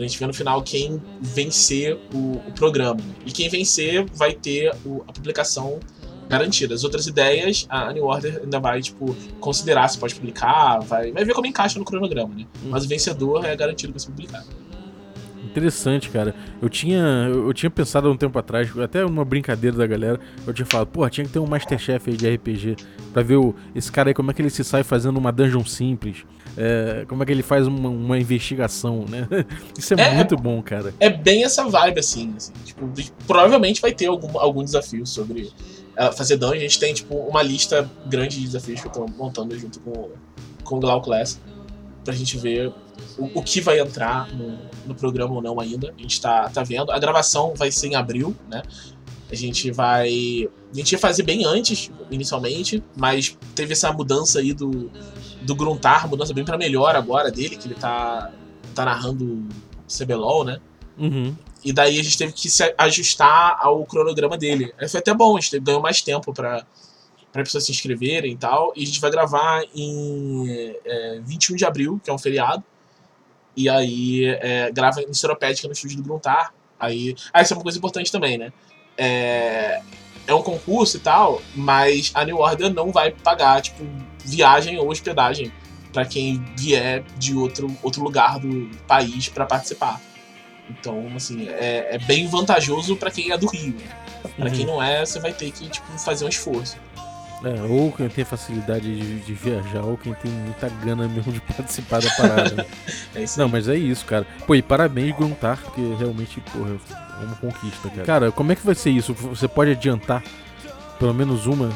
Pra 0.00 0.06
gente 0.06 0.18
ver 0.18 0.26
no 0.28 0.32
final 0.32 0.62
quem 0.62 0.98
vencer 1.20 1.94
o, 2.14 2.38
o 2.48 2.52
programa. 2.52 2.98
E 3.26 3.30
quem 3.30 3.50
vencer 3.50 4.06
vai 4.14 4.32
ter 4.32 4.74
o, 4.82 5.04
a 5.06 5.12
publicação 5.12 5.78
garantida. 6.26 6.74
As 6.74 6.84
outras 6.84 7.06
ideias, 7.06 7.66
a 7.68 7.92
New 7.92 8.06
Order 8.06 8.40
ainda 8.42 8.58
vai, 8.58 8.80
tipo, 8.80 9.14
considerar 9.40 9.88
se 9.88 9.98
pode 9.98 10.14
publicar, 10.14 10.78
vai, 10.78 11.12
vai 11.12 11.22
ver 11.22 11.34
como 11.34 11.46
encaixa 11.46 11.78
no 11.78 11.84
cronograma, 11.84 12.34
né? 12.34 12.46
Hum. 12.64 12.70
Mas 12.70 12.86
o 12.86 12.88
vencedor 12.88 13.44
é 13.44 13.54
garantido 13.54 13.92
para 13.92 14.00
ser 14.00 14.06
publicado. 14.06 14.46
Interessante, 15.44 16.08
cara. 16.08 16.34
Eu 16.62 16.70
tinha, 16.70 17.28
eu 17.30 17.52
tinha 17.52 17.68
pensado 17.68 18.08
há 18.08 18.10
um 18.10 18.16
tempo 18.16 18.38
atrás, 18.38 18.74
até 18.78 19.04
uma 19.04 19.22
brincadeira 19.22 19.76
da 19.76 19.86
galera, 19.86 20.18
eu 20.46 20.54
tinha 20.54 20.64
falado, 20.64 20.86
pô, 20.86 21.06
tinha 21.10 21.26
que 21.26 21.32
ter 21.32 21.40
um 21.40 21.46
Masterchef 21.46 22.08
aí 22.08 22.16
de 22.16 22.26
RPG 22.26 22.76
pra 23.12 23.22
ver 23.22 23.36
o, 23.36 23.54
esse 23.74 23.92
cara 23.92 24.08
aí 24.08 24.14
como 24.14 24.30
é 24.30 24.34
que 24.34 24.40
ele 24.40 24.48
se 24.48 24.64
sai 24.64 24.82
fazendo 24.82 25.18
uma 25.18 25.30
dungeon 25.30 25.66
simples. 25.66 26.24
É, 26.56 27.04
como 27.08 27.22
é 27.22 27.26
que 27.26 27.32
ele 27.32 27.42
faz 27.42 27.66
uma, 27.66 27.88
uma 27.88 28.18
investigação, 28.18 29.04
né? 29.08 29.26
Isso 29.78 29.94
é, 29.94 30.00
é, 30.00 30.14
muito 30.14 30.36
bom, 30.36 30.62
cara. 30.62 30.94
É 30.98 31.08
bem 31.08 31.44
essa 31.44 31.68
vibe, 31.68 32.00
assim. 32.00 32.34
assim 32.36 32.52
tipo, 32.64 32.88
provavelmente 33.26 33.80
vai 33.80 33.92
ter 33.92 34.06
algum, 34.06 34.38
algum 34.38 34.64
desafio 34.64 35.06
sobre 35.06 35.52
uh, 35.98 36.12
fazer 36.16 36.36
dungeon. 36.36 36.56
A 36.56 36.60
gente 36.60 36.78
tem, 36.78 36.92
tipo, 36.92 37.14
uma 37.14 37.42
lista 37.42 37.88
grande 38.06 38.38
de 38.38 38.46
desafios 38.46 38.80
que 38.80 38.86
eu 38.88 38.92
tô 38.92 39.06
montando 39.06 39.58
junto 39.58 39.80
com, 39.80 40.10
com 40.64 40.76
o 40.76 40.80
Glau 40.80 41.00
Class 41.00 41.40
pra 42.04 42.14
gente 42.14 42.36
ver 42.38 42.72
o, 43.18 43.38
o 43.38 43.42
que 43.42 43.60
vai 43.60 43.78
entrar 43.78 44.32
no, 44.34 44.58
no, 44.86 44.94
programa 44.94 45.34
ou 45.34 45.42
não 45.42 45.60
ainda. 45.60 45.94
A 45.96 46.02
gente 46.02 46.20
tá, 46.20 46.48
tá 46.48 46.62
vendo. 46.62 46.90
A 46.90 46.98
gravação 46.98 47.54
vai 47.54 47.70
ser 47.70 47.88
em 47.88 47.94
abril, 47.94 48.34
né? 48.48 48.62
A 49.30 49.34
gente 49.34 49.70
vai. 49.70 50.48
A 50.72 50.76
gente 50.76 50.92
ia 50.92 50.98
fazer 50.98 51.22
bem 51.22 51.44
antes, 51.44 51.90
inicialmente, 52.10 52.82
mas 52.96 53.36
teve 53.54 53.72
essa 53.72 53.92
mudança 53.92 54.40
aí 54.40 54.52
do, 54.52 54.90
do 55.42 55.54
Gruntar, 55.54 56.08
mudança 56.08 56.34
bem 56.34 56.44
para 56.44 56.58
melhor 56.58 56.94
agora 56.96 57.30
dele, 57.30 57.56
que 57.56 57.68
ele 57.68 57.74
tá, 57.74 58.30
tá 58.74 58.84
narrando 58.84 59.48
CBLOL, 59.88 60.44
né? 60.44 60.60
Uhum. 60.98 61.34
E 61.64 61.72
daí 61.72 61.98
a 61.98 62.02
gente 62.02 62.16
teve 62.16 62.32
que 62.32 62.50
se 62.50 62.74
ajustar 62.76 63.58
ao 63.60 63.84
cronograma 63.84 64.36
dele. 64.36 64.72
Aí 64.78 64.88
foi 64.88 65.00
até 65.00 65.12
bom, 65.12 65.36
a 65.36 65.40
gente 65.40 65.58
ganhou 65.60 65.80
mais 65.80 66.00
tempo 66.02 66.32
para 66.32 66.64
para 67.32 67.44
pessoas 67.44 67.64
se 67.64 67.70
inscreverem 67.70 68.32
e 68.32 68.36
tal. 68.36 68.72
E 68.76 68.82
a 68.82 68.86
gente 68.86 69.00
vai 69.00 69.10
gravar 69.10 69.62
em 69.74 70.76
é, 70.84 71.20
21 71.22 71.56
de 71.56 71.64
abril, 71.64 72.00
que 72.02 72.10
é 72.10 72.12
um 72.12 72.18
feriado. 72.18 72.64
E 73.56 73.68
aí 73.68 74.24
é, 74.24 74.70
grava 74.72 75.00
em 75.02 75.12
Seropédica 75.14 75.68
no 75.68 75.72
estúdio 75.72 75.98
do 75.98 76.02
Gruntar. 76.02 76.52
Aí, 76.78 77.14
ah, 77.32 77.42
isso 77.42 77.52
é 77.52 77.56
uma 77.56 77.62
coisa 77.62 77.78
importante 77.78 78.10
também, 78.10 78.38
né? 78.38 78.52
É, 78.96 79.82
é 80.26 80.34
um 80.34 80.42
concurso 80.42 80.96
e 80.96 81.00
tal, 81.00 81.42
mas 81.54 82.10
a 82.14 82.24
New 82.24 82.38
Order 82.38 82.72
não 82.72 82.90
vai 82.90 83.10
pagar, 83.10 83.60
tipo, 83.60 83.84
viagem 84.24 84.78
ou 84.78 84.90
hospedagem 84.90 85.52
para 85.92 86.04
quem 86.04 86.42
vier 86.56 87.02
de 87.18 87.34
outro, 87.34 87.76
outro 87.82 88.02
lugar 88.02 88.38
do 88.38 88.70
país 88.86 89.28
para 89.28 89.44
participar. 89.44 90.00
Então, 90.68 91.04
assim, 91.16 91.48
é, 91.48 91.96
é 91.96 91.98
bem 91.98 92.28
vantajoso 92.28 92.96
para 92.96 93.10
quem 93.10 93.32
é 93.32 93.38
do 93.38 93.48
Rio. 93.48 93.74
Para 94.36 94.46
uhum. 94.46 94.52
quem 94.52 94.66
não 94.66 94.82
é, 94.82 95.04
você 95.04 95.18
vai 95.18 95.32
ter 95.32 95.50
que 95.50 95.68
tipo, 95.68 95.86
fazer 95.98 96.24
um 96.24 96.28
esforço. 96.28 96.76
É, 97.42 97.62
ou 97.62 97.90
quem 97.90 98.08
tem 98.08 98.22
facilidade 98.24 98.84
de, 98.84 99.20
de, 99.20 99.32
viajar, 99.32 99.82
ou 99.82 99.96
quem 99.96 100.12
tem 100.12 100.30
muita 100.30 100.68
gana 100.68 101.08
mesmo 101.08 101.32
de 101.32 101.40
participar 101.40 102.00
da 102.02 102.10
parada. 102.10 102.66
é 103.16 103.22
isso 103.22 103.40
Não, 103.40 103.48
mas 103.48 103.66
é 103.66 103.76
isso, 103.76 104.04
cara. 104.04 104.26
Pô, 104.46 104.54
e 104.54 104.60
parabéns, 104.60 105.16
Gruntar, 105.16 105.56
porque 105.56 105.80
realmente, 105.98 106.38
porra, 106.52 106.76
é 107.20 107.24
uma 107.24 107.36
conquista, 107.36 107.88
cara. 107.88 108.04
Cara, 108.04 108.32
como 108.32 108.52
é 108.52 108.54
que 108.54 108.64
vai 108.64 108.74
ser 108.74 108.90
isso? 108.90 109.14
Você 109.14 109.48
pode 109.48 109.70
adiantar 109.70 110.22
pelo 110.98 111.14
menos 111.14 111.46
uma 111.46 111.70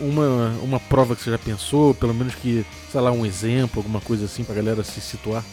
uma, 0.00 0.48
uma 0.62 0.80
prova 0.80 1.16
que 1.16 1.22
você 1.22 1.30
já 1.30 1.38
pensou, 1.38 1.94
pelo 1.94 2.14
menos 2.14 2.34
que, 2.34 2.64
sei 2.90 3.00
lá, 3.00 3.10
um 3.10 3.26
exemplo, 3.26 3.80
alguma 3.80 4.00
coisa 4.00 4.26
assim 4.26 4.44
pra 4.44 4.54
galera 4.54 4.84
se 4.84 5.00
situar? 5.00 5.44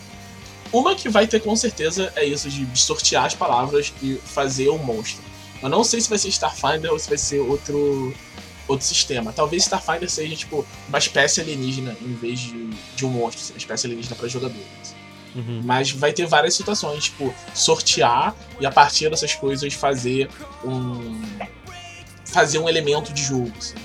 Uma 0.72 0.96
que 0.96 1.10
vai 1.10 1.28
ter 1.28 1.42
com 1.42 1.56
certeza 1.56 2.14
é 2.16 2.24
isso 2.24 2.50
de 2.50 2.80
sortear 2.80 3.26
as 3.26 3.36
palavras 3.36 3.94
e 4.02 4.16
fazer 4.24 4.70
um 4.70 4.78
monstro. 4.78 5.24
Eu 5.62 5.70
não 5.70 5.84
sei 5.84 6.00
se 6.00 6.10
vai 6.10 6.18
ser 6.18 6.30
Starfinder 6.30 6.92
ou 6.92 6.98
se 6.98 7.10
vai 7.10 7.18
ser 7.18 7.40
outro 7.40 8.14
outro 8.68 8.86
sistema. 8.86 9.34
Talvez 9.34 9.64
Starfinder 9.64 10.10
seja, 10.10 10.36
tipo, 10.36 10.66
uma 10.88 10.98
espécie 10.98 11.42
alienígena 11.42 11.96
em 12.02 12.14
vez 12.14 12.40
de, 12.40 12.70
de 12.96 13.06
um 13.06 13.10
monstro, 13.10 13.54
uma 13.54 13.58
espécie 13.58 13.86
alienígena 13.86 14.16
para 14.16 14.28
jogadores. 14.30 14.96
Uhum. 15.36 15.62
Mas 15.64 15.92
vai 15.92 16.12
ter 16.14 16.26
várias 16.26 16.56
situações, 16.56 17.06
tipo, 17.06 17.34
sortear 17.54 18.36
e 18.60 18.66
a 18.66 18.72
partir 18.72 19.10
dessas 19.10 19.34
coisas 19.36 19.74
fazer 19.74 20.30
um. 20.64 21.22
Fazer 22.32 22.60
um 22.60 22.68
elemento 22.68 23.14
de 23.14 23.24
jogo. 23.24 23.52
Assim. 23.58 23.76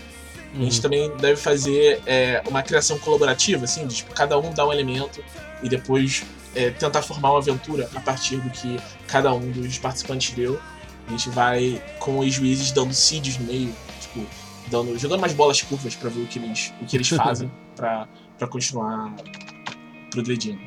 Uhum. 0.55 0.61
A 0.61 0.65
gente 0.65 0.77
uhum. 0.77 0.83
também 0.83 1.17
deve 1.17 1.37
fazer 1.37 2.01
é, 2.07 2.43
uma 2.49 2.63
criação 2.63 2.99
colaborativa, 2.99 3.65
assim, 3.65 3.87
de 3.87 3.97
tipo, 3.97 4.15
cada 4.15 4.39
um 4.39 4.53
dá 4.53 4.67
um 4.67 4.73
elemento 4.73 5.23
e 5.63 5.69
depois 5.69 6.25
é, 6.55 6.71
tentar 6.71 7.03
formar 7.03 7.31
uma 7.31 7.39
aventura 7.39 7.89
a 7.95 8.01
partir 8.01 8.37
do 8.37 8.51
que 8.51 8.79
cada 9.07 9.33
um 9.35 9.51
dos 9.51 9.79
participantes 9.79 10.35
deu. 10.35 10.59
A 11.07 11.11
gente 11.11 11.29
vai 11.31 11.81
com 11.99 12.19
os 12.19 12.33
juízes 12.33 12.73
dando 12.73 12.93
seeds 12.93 13.39
no 13.39 13.47
meio, 13.47 13.73
tipo, 14.01 14.27
dando, 14.69 14.99
jogando 14.99 15.21
mais 15.21 15.33
bolas 15.33 15.63
curvas 15.63 15.95
para 15.95 16.11
ver 16.11 16.23
o 16.23 16.27
que 16.27 16.39
eles, 16.39 16.73
o 16.81 16.87
que 16.87 16.97
eles 16.97 17.09
fazem 17.11 17.51
para 17.77 18.47
continuar 18.49 19.15
progredindo. 20.11 20.59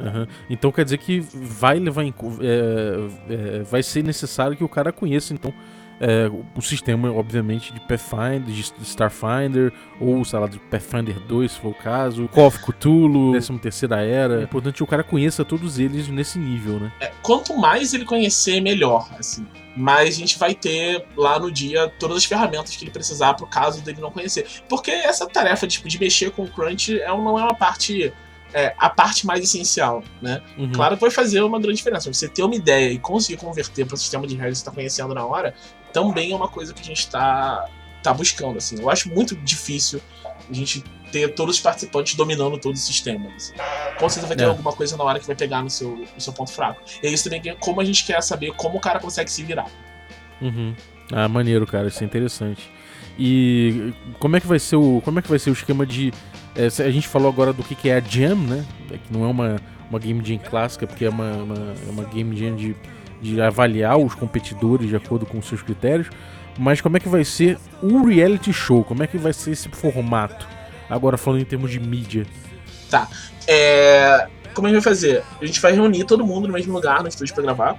Uhum. 0.00 0.26
Então 0.48 0.70
quer 0.70 0.84
dizer 0.84 0.98
que 0.98 1.20
vai 1.20 1.78
levar 1.78 2.04
em 2.04 2.14
é, 2.40 3.58
é, 3.58 3.62
vai 3.62 3.82
ser 3.82 4.04
necessário 4.04 4.56
que 4.56 4.62
o 4.62 4.68
cara 4.68 4.92
conheça 4.92 5.34
então 5.34 5.52
é, 6.00 6.30
o 6.54 6.62
sistema, 6.62 7.12
obviamente, 7.12 7.72
de 7.72 7.80
Pathfinder, 7.80 8.40
de 8.40 8.60
Starfinder, 8.82 9.72
ou, 10.00 10.24
sei 10.24 10.38
lá, 10.38 10.46
de 10.46 10.58
Pathfinder 10.58 11.18
2, 11.20 11.52
se 11.52 11.58
for 11.58 11.70
o 11.70 11.74
caso, 11.74 12.28
Call 12.28 12.46
of 12.46 12.58
Cthulhu, 12.60 13.32
13 13.32 13.58
terceira 13.58 14.00
Era. 14.00 14.40
É 14.40 14.44
importante 14.44 14.76
que 14.76 14.82
o 14.82 14.86
cara 14.86 15.02
conheça 15.02 15.44
todos 15.44 15.78
eles 15.78 16.08
nesse 16.08 16.38
nível, 16.38 16.78
né? 16.78 16.92
É, 17.00 17.10
quanto 17.22 17.56
mais 17.56 17.92
ele 17.94 18.04
conhecer, 18.04 18.60
melhor, 18.60 19.08
assim. 19.18 19.46
Mas 19.76 20.16
a 20.16 20.18
gente 20.18 20.38
vai 20.38 20.54
ter 20.54 21.04
lá 21.16 21.38
no 21.38 21.50
dia 21.50 21.88
todas 21.98 22.16
as 22.18 22.24
ferramentas 22.24 22.74
que 22.74 22.84
ele 22.84 22.90
precisar 22.90 23.34
pro 23.34 23.46
caso 23.46 23.82
dele 23.82 24.00
não 24.00 24.10
conhecer. 24.10 24.46
Porque 24.68 24.90
essa 24.90 25.26
tarefa 25.26 25.66
tipo, 25.66 25.88
de 25.88 25.98
mexer 26.00 26.30
com 26.30 26.42
o 26.42 26.48
Crunch 26.48 27.00
é, 27.00 27.08
não 27.08 27.38
é 27.38 27.42
uma 27.42 27.54
parte 27.54 28.12
é, 28.52 28.74
a 28.78 28.88
parte 28.88 29.26
mais 29.26 29.42
essencial, 29.44 30.02
né? 30.22 30.40
Uhum. 30.56 30.72
Claro 30.72 30.96
que 30.96 31.00
vai 31.02 31.10
fazer 31.10 31.42
uma 31.42 31.60
grande 31.60 31.78
diferença. 31.78 32.12
Você 32.12 32.28
ter 32.28 32.42
uma 32.42 32.54
ideia 32.54 32.90
e 32.90 32.98
conseguir 32.98 33.38
converter 33.38 33.86
para 33.86 33.94
o 33.94 33.98
sistema 33.98 34.26
de 34.26 34.34
regras 34.34 34.58
que 34.58 34.58
você 34.58 34.62
está 34.62 34.72
conhecendo 34.72 35.14
na 35.14 35.24
hora, 35.24 35.54
também 36.06 36.32
é 36.32 36.36
uma 36.36 36.48
coisa 36.48 36.72
que 36.72 36.80
a 36.80 36.84
gente 36.84 37.00
está 37.00 37.66
tá 38.02 38.14
buscando, 38.14 38.58
assim. 38.58 38.80
Eu 38.80 38.88
acho 38.88 39.08
muito 39.08 39.36
difícil 39.36 40.00
a 40.48 40.52
gente 40.52 40.82
ter 41.10 41.34
todos 41.34 41.56
os 41.56 41.60
participantes 41.60 42.14
dominando 42.14 42.58
todo 42.58 42.74
o 42.74 42.78
sistema. 42.78 43.28
Assim. 43.34 43.54
Com 43.98 44.08
certeza 44.08 44.26
vai 44.26 44.36
ter 44.36 44.44
é. 44.44 44.46
alguma 44.46 44.72
coisa 44.72 44.96
na 44.96 45.04
hora 45.04 45.18
que 45.18 45.26
vai 45.26 45.36
pegar 45.36 45.62
no 45.62 45.70
seu, 45.70 45.96
no 46.14 46.20
seu 46.20 46.32
ponto 46.32 46.52
fraco. 46.52 46.82
E 47.02 47.06
é 47.06 47.10
isso 47.10 47.24
também 47.24 47.40
que, 47.40 47.54
como 47.56 47.80
a 47.80 47.84
gente 47.84 48.04
quer 48.04 48.22
saber 48.22 48.52
como 48.52 48.78
o 48.78 48.80
cara 48.80 49.00
consegue 49.00 49.30
se 49.30 49.42
virar. 49.42 49.70
Uhum. 50.40 50.74
Ah, 51.12 51.28
maneiro, 51.28 51.66
cara. 51.66 51.88
Isso 51.88 52.02
é 52.02 52.06
interessante. 52.06 52.70
E 53.18 53.92
como 54.20 54.36
é 54.36 54.40
que 54.40 54.46
vai 54.46 54.58
ser 54.58 54.76
o, 54.76 55.00
como 55.04 55.18
é 55.18 55.22
que 55.22 55.28
vai 55.28 55.38
ser 55.38 55.50
o 55.50 55.52
esquema 55.52 55.84
de 55.84 56.12
é, 56.54 56.66
a 56.66 56.90
gente 56.90 57.06
falou 57.06 57.28
agora 57.28 57.52
do 57.52 57.62
que, 57.62 57.74
que 57.74 57.88
é 57.88 57.96
a 57.96 58.00
Jam, 58.00 58.36
né? 58.36 58.64
É 58.90 58.98
que 58.98 59.12
não 59.12 59.24
é 59.24 59.28
uma, 59.28 59.60
uma 59.88 59.98
Game 59.98 60.24
Jam 60.24 60.38
clássica, 60.38 60.86
porque 60.86 61.04
é 61.04 61.08
uma, 61.08 61.32
uma, 61.32 61.74
é 61.86 61.90
uma 61.90 62.04
Game 62.04 62.36
Jam 62.36 62.56
de, 62.56 62.76
de 63.20 63.40
avaliar 63.40 63.98
os 63.98 64.14
competidores 64.14 64.88
de 64.88 64.96
acordo 64.96 65.26
com 65.26 65.38
os 65.38 65.46
seus 65.46 65.62
critérios. 65.62 66.08
Mas 66.58 66.80
como 66.80 66.96
é 66.96 67.00
que 67.00 67.08
vai 67.08 67.24
ser 67.24 67.58
o 67.82 68.04
reality 68.04 68.52
show? 68.52 68.82
Como 68.82 69.02
é 69.02 69.06
que 69.06 69.16
vai 69.16 69.32
ser 69.32 69.52
esse 69.52 69.68
formato? 69.68 70.46
Agora 70.90 71.16
falando 71.16 71.40
em 71.40 71.44
termos 71.44 71.70
de 71.70 71.78
mídia. 71.78 72.26
Tá. 72.90 73.08
É... 73.46 74.26
Como 74.54 74.66
a 74.66 74.70
gente 74.70 74.82
vai 74.82 74.92
fazer? 74.92 75.22
A 75.40 75.46
gente 75.46 75.60
vai 75.60 75.72
reunir 75.72 76.04
todo 76.04 76.26
mundo 76.26 76.48
no 76.48 76.54
mesmo 76.54 76.72
lugar 76.72 77.02
no 77.02 77.08
estúdio 77.08 77.34
pra 77.34 77.44
gravar. 77.44 77.76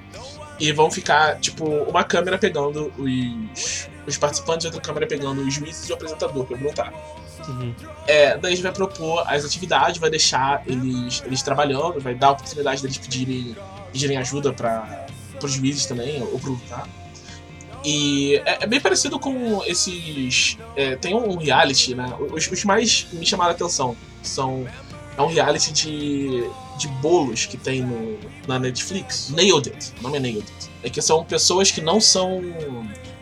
E 0.59 0.71
vão 0.71 0.91
ficar, 0.91 1.39
tipo, 1.39 1.65
uma 1.65 2.03
câmera 2.03 2.37
pegando 2.37 2.91
os, 2.97 3.89
os 4.05 4.17
participantes 4.17 4.65
e 4.65 4.67
outra 4.67 4.81
câmera 4.81 5.07
pegando 5.07 5.41
os 5.41 5.53
juízes 5.53 5.87
e 5.87 5.91
o 5.91 5.95
apresentador, 5.95 6.45
o 6.49 6.55
voluntário. 6.55 6.93
Uhum. 7.47 7.73
É, 8.07 8.37
daí 8.37 8.51
a 8.51 8.55
gente 8.55 8.63
vai 8.63 8.71
propor 8.71 9.23
as 9.25 9.45
atividades, 9.45 9.99
vai 9.99 10.09
deixar 10.09 10.61
eles, 10.67 11.23
eles 11.25 11.41
trabalhando, 11.41 11.99
vai 11.99 12.13
dar 12.13 12.27
a 12.27 12.31
oportunidade 12.31 12.81
deles 12.81 12.97
pedirem, 12.97 13.55
pedirem 13.91 14.17
ajuda 14.17 14.51
para 14.51 15.07
os 15.45 15.53
juízes 15.53 15.85
também, 15.85 16.21
ou 16.21 16.39
pro 16.39 16.59
tá? 16.67 16.87
E 17.83 18.35
é, 18.45 18.63
é, 18.63 18.67
bem 18.67 18.79
parecido 18.79 19.19
com 19.19 19.63
esses. 19.65 20.57
É, 20.75 20.95
tem 20.95 21.15
um 21.15 21.37
reality, 21.37 21.95
né? 21.95 22.13
Os, 22.31 22.49
os, 22.51 22.63
mais 22.65 23.07
me 23.13 23.25
chamaram 23.25 23.51
a 23.51 23.53
atenção 23.53 23.95
são. 24.21 24.67
É 25.17 25.21
um 25.21 25.27
reality 25.27 25.71
de, 25.73 26.49
de 26.77 26.87
bolos 27.01 27.45
que 27.45 27.57
tem 27.57 27.81
no, 27.81 28.17
na 28.47 28.59
Netflix. 28.59 29.29
Nailed 29.29 29.69
It. 29.69 29.93
O 29.99 30.03
nome 30.03 30.17
é 30.17 30.19
Nailed 30.19 30.45
It. 30.55 30.69
É 30.83 30.89
que 30.89 31.01
são 31.01 31.23
pessoas 31.23 31.71
que 31.71 31.81
não 31.81 31.99
são 31.99 32.41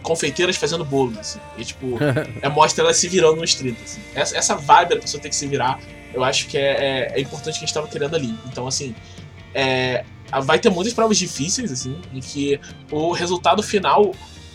confeiteiras 0.03 0.55
fazendo 0.55 0.85
bolo, 0.85 1.19
assim. 1.19 1.39
E, 1.57 1.65
tipo, 1.65 1.97
é, 2.41 2.49
mostra 2.49 2.83
ela 2.83 2.93
se 2.93 3.07
virando 3.07 3.41
nos 3.41 3.53
30, 3.55 3.83
assim. 3.83 4.01
Essa, 4.13 4.37
essa 4.37 4.55
vibe 4.55 4.89
da 4.89 5.01
pessoa 5.01 5.21
ter 5.21 5.29
que 5.29 5.35
se 5.35 5.47
virar, 5.47 5.79
eu 6.13 6.23
acho 6.23 6.47
que 6.47 6.57
é, 6.57 6.61
é, 6.61 7.11
é 7.15 7.19
importante 7.19 7.57
que 7.57 7.65
a 7.65 7.67
gente 7.67 7.73
tava 7.73 7.87
querendo 7.87 8.15
ali. 8.15 8.33
Então, 8.45 8.67
assim, 8.67 8.95
é, 9.53 10.05
vai 10.43 10.59
ter 10.59 10.69
muitas 10.69 10.93
provas 10.93 11.17
difíceis, 11.17 11.71
assim, 11.71 11.97
em 12.13 12.19
que 12.19 12.59
o 12.91 13.11
resultado 13.11 13.63
final 13.63 14.13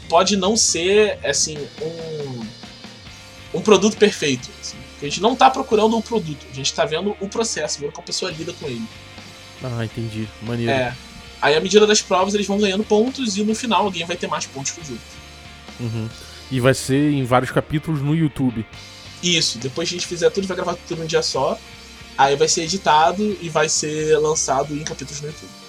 pode 0.09 0.37
não 0.37 0.57
ser, 0.57 1.19
assim, 1.25 1.57
um, 1.81 3.59
um 3.59 3.61
produto 3.61 3.97
perfeito. 3.97 4.51
Assim. 4.61 4.77
a 5.01 5.05
gente 5.05 5.21
não 5.21 5.35
tá 5.35 5.51
procurando 5.51 5.97
um 5.97 6.03
produto, 6.03 6.47
a 6.51 6.55
gente 6.55 6.73
tá 6.75 6.85
vendo 6.85 7.17
o 7.21 7.29
processo, 7.29 7.81
vendo 7.81 7.93
como 7.93 8.03
a 8.03 8.07
pessoa 8.07 8.31
lida 8.31 8.53
com 8.53 8.67
ele. 8.67 8.87
Ah, 9.63 9.85
entendi. 9.85 10.29
Maneiro. 10.43 10.73
É. 10.73 10.95
Aí, 11.41 11.57
à 11.57 11.61
medida 11.61 11.87
das 11.87 12.03
provas, 12.03 12.35
eles 12.35 12.47
vão 12.47 12.59
ganhando 12.59 12.85
pontos 12.85 13.37
e 13.37 13.43
no 13.43 13.55
final 13.55 13.85
alguém 13.85 14.05
vai 14.05 14.17
ter 14.17 14.29
mais 14.29 14.47
pontos 14.47 14.73
que 14.73 14.81
os 14.81 14.91
outros. 14.91 15.09
Uhum. 15.81 16.09
E 16.51 16.61
vai 16.61 16.75
ser 16.75 17.11
em 17.11 17.25
vários 17.25 17.51
capítulos 17.51 18.01
no 18.01 18.15
YouTube. 18.15 18.65
Isso, 19.23 19.59
depois 19.59 19.89
que 19.89 19.95
a 19.95 19.99
gente 19.99 20.07
fizer 20.07 20.31
tudo, 20.31 20.47
vai 20.47 20.57
gravar 20.57 20.75
tudo 20.75 21.01
num 21.01 21.07
dia 21.07 21.23
só. 21.23 21.59
Aí 22.19 22.37
vai 22.37 22.47
ser 22.47 22.63
editado 22.63 23.37
e 23.41 23.49
vai 23.49 23.69
ser 23.69 24.19
lançado 24.19 24.77
em 24.77 24.85
capítulos 24.85 25.21
no 25.23 25.29
YouTube. 25.29 25.62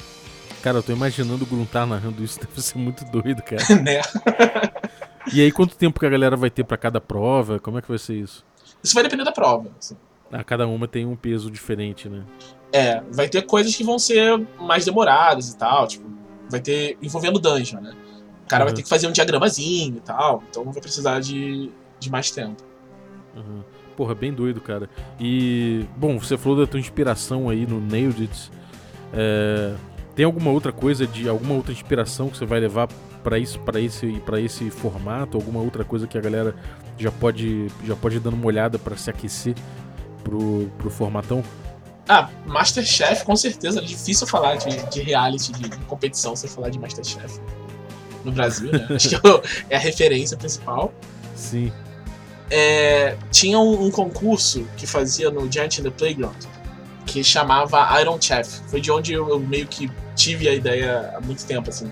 Cara, 0.63 0.77
eu 0.77 0.83
tô 0.83 0.93
imaginando 0.93 1.43
o 1.43 1.45
Gruntar 1.45 1.85
narrando 1.85 2.23
isso, 2.23 2.39
deve 2.41 2.61
ser 2.61 2.77
muito 2.77 3.03
doido, 3.03 3.43
cara. 3.43 3.61
né? 3.83 4.01
e 5.33 5.41
aí, 5.41 5.51
quanto 5.51 5.75
tempo 5.75 5.99
que 5.99 6.05
a 6.05 6.09
galera 6.09 6.37
vai 6.37 6.49
ter 6.49 6.63
para 6.63 6.77
cada 6.77 7.01
prova? 7.01 7.59
Como 7.59 7.77
é 7.77 7.81
que 7.81 7.89
vai 7.89 7.97
ser 7.97 8.15
isso? 8.15 8.45
Isso 8.81 8.93
vai 8.93 9.03
depender 9.03 9.25
da 9.25 9.33
prova. 9.33 9.69
Assim. 9.77 9.97
Ah, 10.31 10.41
cada 10.41 10.65
uma 10.65 10.87
tem 10.87 11.05
um 11.05 11.17
peso 11.17 11.51
diferente, 11.51 12.07
né? 12.07 12.23
É, 12.71 13.01
vai 13.11 13.27
ter 13.27 13.41
coisas 13.41 13.75
que 13.75 13.83
vão 13.83 13.99
ser 13.99 14.39
mais 14.57 14.85
demoradas 14.85 15.49
e 15.49 15.57
tal, 15.57 15.85
tipo, 15.85 16.09
vai 16.49 16.61
ter 16.61 16.97
envolvendo 17.01 17.39
dungeon, 17.39 17.81
né? 17.81 17.93
O 18.45 18.47
cara 18.47 18.63
uhum. 18.63 18.67
vai 18.67 18.75
ter 18.75 18.83
que 18.83 18.89
fazer 18.89 19.07
um 19.07 19.11
diagramazinho 19.11 19.97
e 19.97 19.99
tal, 19.99 20.41
então 20.49 20.63
vai 20.63 20.81
precisar 20.81 21.19
de, 21.19 21.69
de 21.99 22.09
mais 22.09 22.31
tempo. 22.31 22.63
Uhum. 23.35 23.63
Porra, 23.97 24.15
bem 24.15 24.33
doido, 24.33 24.61
cara. 24.61 24.89
E, 25.19 25.85
bom, 25.97 26.17
você 26.17 26.37
falou 26.37 26.57
da 26.57 26.65
tua 26.65 26.79
inspiração 26.79 27.49
aí 27.49 27.65
no 27.67 27.79
Nailed 27.79 28.23
It. 28.23 28.51
É, 29.13 29.75
tem 30.15 30.25
alguma 30.25 30.51
outra 30.51 30.71
coisa, 30.71 31.07
de 31.07 31.27
alguma 31.27 31.55
outra 31.55 31.71
inspiração 31.71 32.29
que 32.29 32.37
você 32.37 32.45
vai 32.45 32.59
levar 32.59 32.87
para 33.23 33.39
isso, 33.39 33.59
para 33.59 33.79
esse, 33.79 34.19
para 34.25 34.39
esse 34.39 34.69
formato? 34.69 35.37
Alguma 35.37 35.59
outra 35.59 35.83
coisa 35.83 36.05
que 36.05 36.17
a 36.17 36.21
galera 36.21 36.55
já 36.97 37.11
pode, 37.11 37.67
já 37.83 37.95
pode 37.95 38.17
ir 38.17 38.19
dando 38.19 38.35
uma 38.35 38.45
olhada 38.45 38.77
para 38.77 38.95
se 38.95 39.09
aquecer 39.09 39.55
pro, 40.23 40.69
pro 40.77 40.89
formatão? 40.89 41.43
Ah, 42.07 42.29
Masterchef, 42.45 43.23
com 43.23 43.35
certeza. 43.35 43.79
É 43.79 43.83
difícil 43.83 44.27
falar 44.27 44.55
de, 44.57 44.89
de 44.89 45.01
reality, 45.01 45.51
de, 45.53 45.69
de 45.69 45.77
competição, 45.85 46.35
sem 46.35 46.49
falar 46.49 46.69
de 46.69 46.77
Masterchef 46.77 47.39
no 48.23 48.31
Brasil, 48.31 48.71
né? 48.71 48.87
Acho 48.95 49.09
que 49.09 49.15
é, 49.15 49.19
é 49.69 49.75
a 49.75 49.79
referência 49.79 50.37
principal. 50.37 50.93
Sim. 51.35 51.71
É, 52.51 53.17
tinha 53.31 53.57
um, 53.57 53.85
um, 53.85 53.91
concurso 53.91 54.67
que 54.77 54.85
fazia 54.85 55.31
no 55.31 55.51
Giant 55.51 55.79
in 55.79 55.83
the 55.83 55.89
Playground 55.89 56.35
que 57.05 57.23
chamava 57.23 57.99
Iron 58.01 58.19
Chef. 58.19 58.61
Foi 58.67 58.81
de 58.81 58.91
onde 58.91 59.13
eu, 59.13 59.29
eu 59.29 59.39
meio 59.39 59.67
que 59.67 59.89
tive 60.15 60.47
a 60.47 60.53
ideia 60.53 61.13
há 61.15 61.21
muito 61.21 61.45
tempo, 61.45 61.69
assim. 61.69 61.91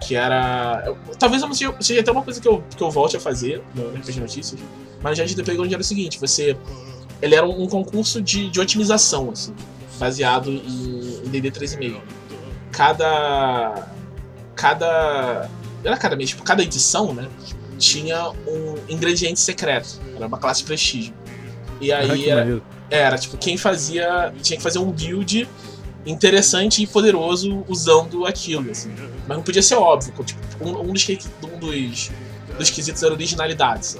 Que 0.00 0.14
era. 0.14 0.82
Eu, 0.86 0.98
talvez 1.18 1.42
eu 1.42 1.54
seja, 1.54 1.74
seja 1.80 2.00
até 2.00 2.12
uma 2.12 2.22
coisa 2.22 2.40
que 2.40 2.48
eu, 2.48 2.62
que 2.76 2.82
eu 2.82 2.90
volte 2.90 3.16
a 3.16 3.20
fazer 3.20 3.62
no 3.74 3.90
RPG 3.90 4.20
Notícias. 4.20 4.60
Mas 5.02 5.18
in 5.18 5.34
the 5.34 5.42
Playground 5.42 5.72
era 5.72 5.80
o 5.80 5.84
seguinte: 5.84 6.18
você. 6.18 6.56
Ele 7.22 7.34
era 7.34 7.46
um, 7.46 7.62
um 7.62 7.66
concurso 7.66 8.20
de, 8.20 8.50
de 8.50 8.60
otimização, 8.60 9.30
assim, 9.30 9.54
baseado 9.98 10.50
em 10.50 11.28
DD 11.28 11.50
3,5. 11.50 12.00
Cada. 12.72 13.88
Cada 14.54 15.48
era 15.84 15.96
cada 15.96 16.16
mês, 16.16 16.30
tipo, 16.30 16.42
cada 16.42 16.62
edição, 16.62 17.14
né? 17.14 17.28
Tinha 17.78 18.30
um 18.46 18.74
ingrediente 18.88 19.38
secreto. 19.38 20.00
Era 20.16 20.26
uma 20.26 20.38
classe 20.38 20.64
prestígio. 20.64 21.14
E 21.80 21.92
aí 21.92 22.28
era, 22.28 22.60
era, 22.90 23.18
tipo, 23.18 23.36
quem 23.36 23.56
fazia. 23.56 24.32
Tinha 24.42 24.56
que 24.56 24.62
fazer 24.62 24.78
um 24.78 24.90
build 24.90 25.48
interessante 26.04 26.82
e 26.82 26.86
poderoso 26.86 27.64
usando 27.68 28.24
aquilo, 28.26 28.70
assim. 28.70 28.92
Mas 29.26 29.36
não 29.36 29.42
podia 29.42 29.62
ser 29.62 29.74
óbvio. 29.74 30.12
Tipo, 30.24 30.40
um, 30.64 30.90
um, 30.90 30.92
dos, 30.92 31.08
um 31.08 31.58
dos, 31.58 32.10
dos 32.58 32.70
quesitos 32.70 33.02
era 33.02 33.12
originalidade. 33.12 33.96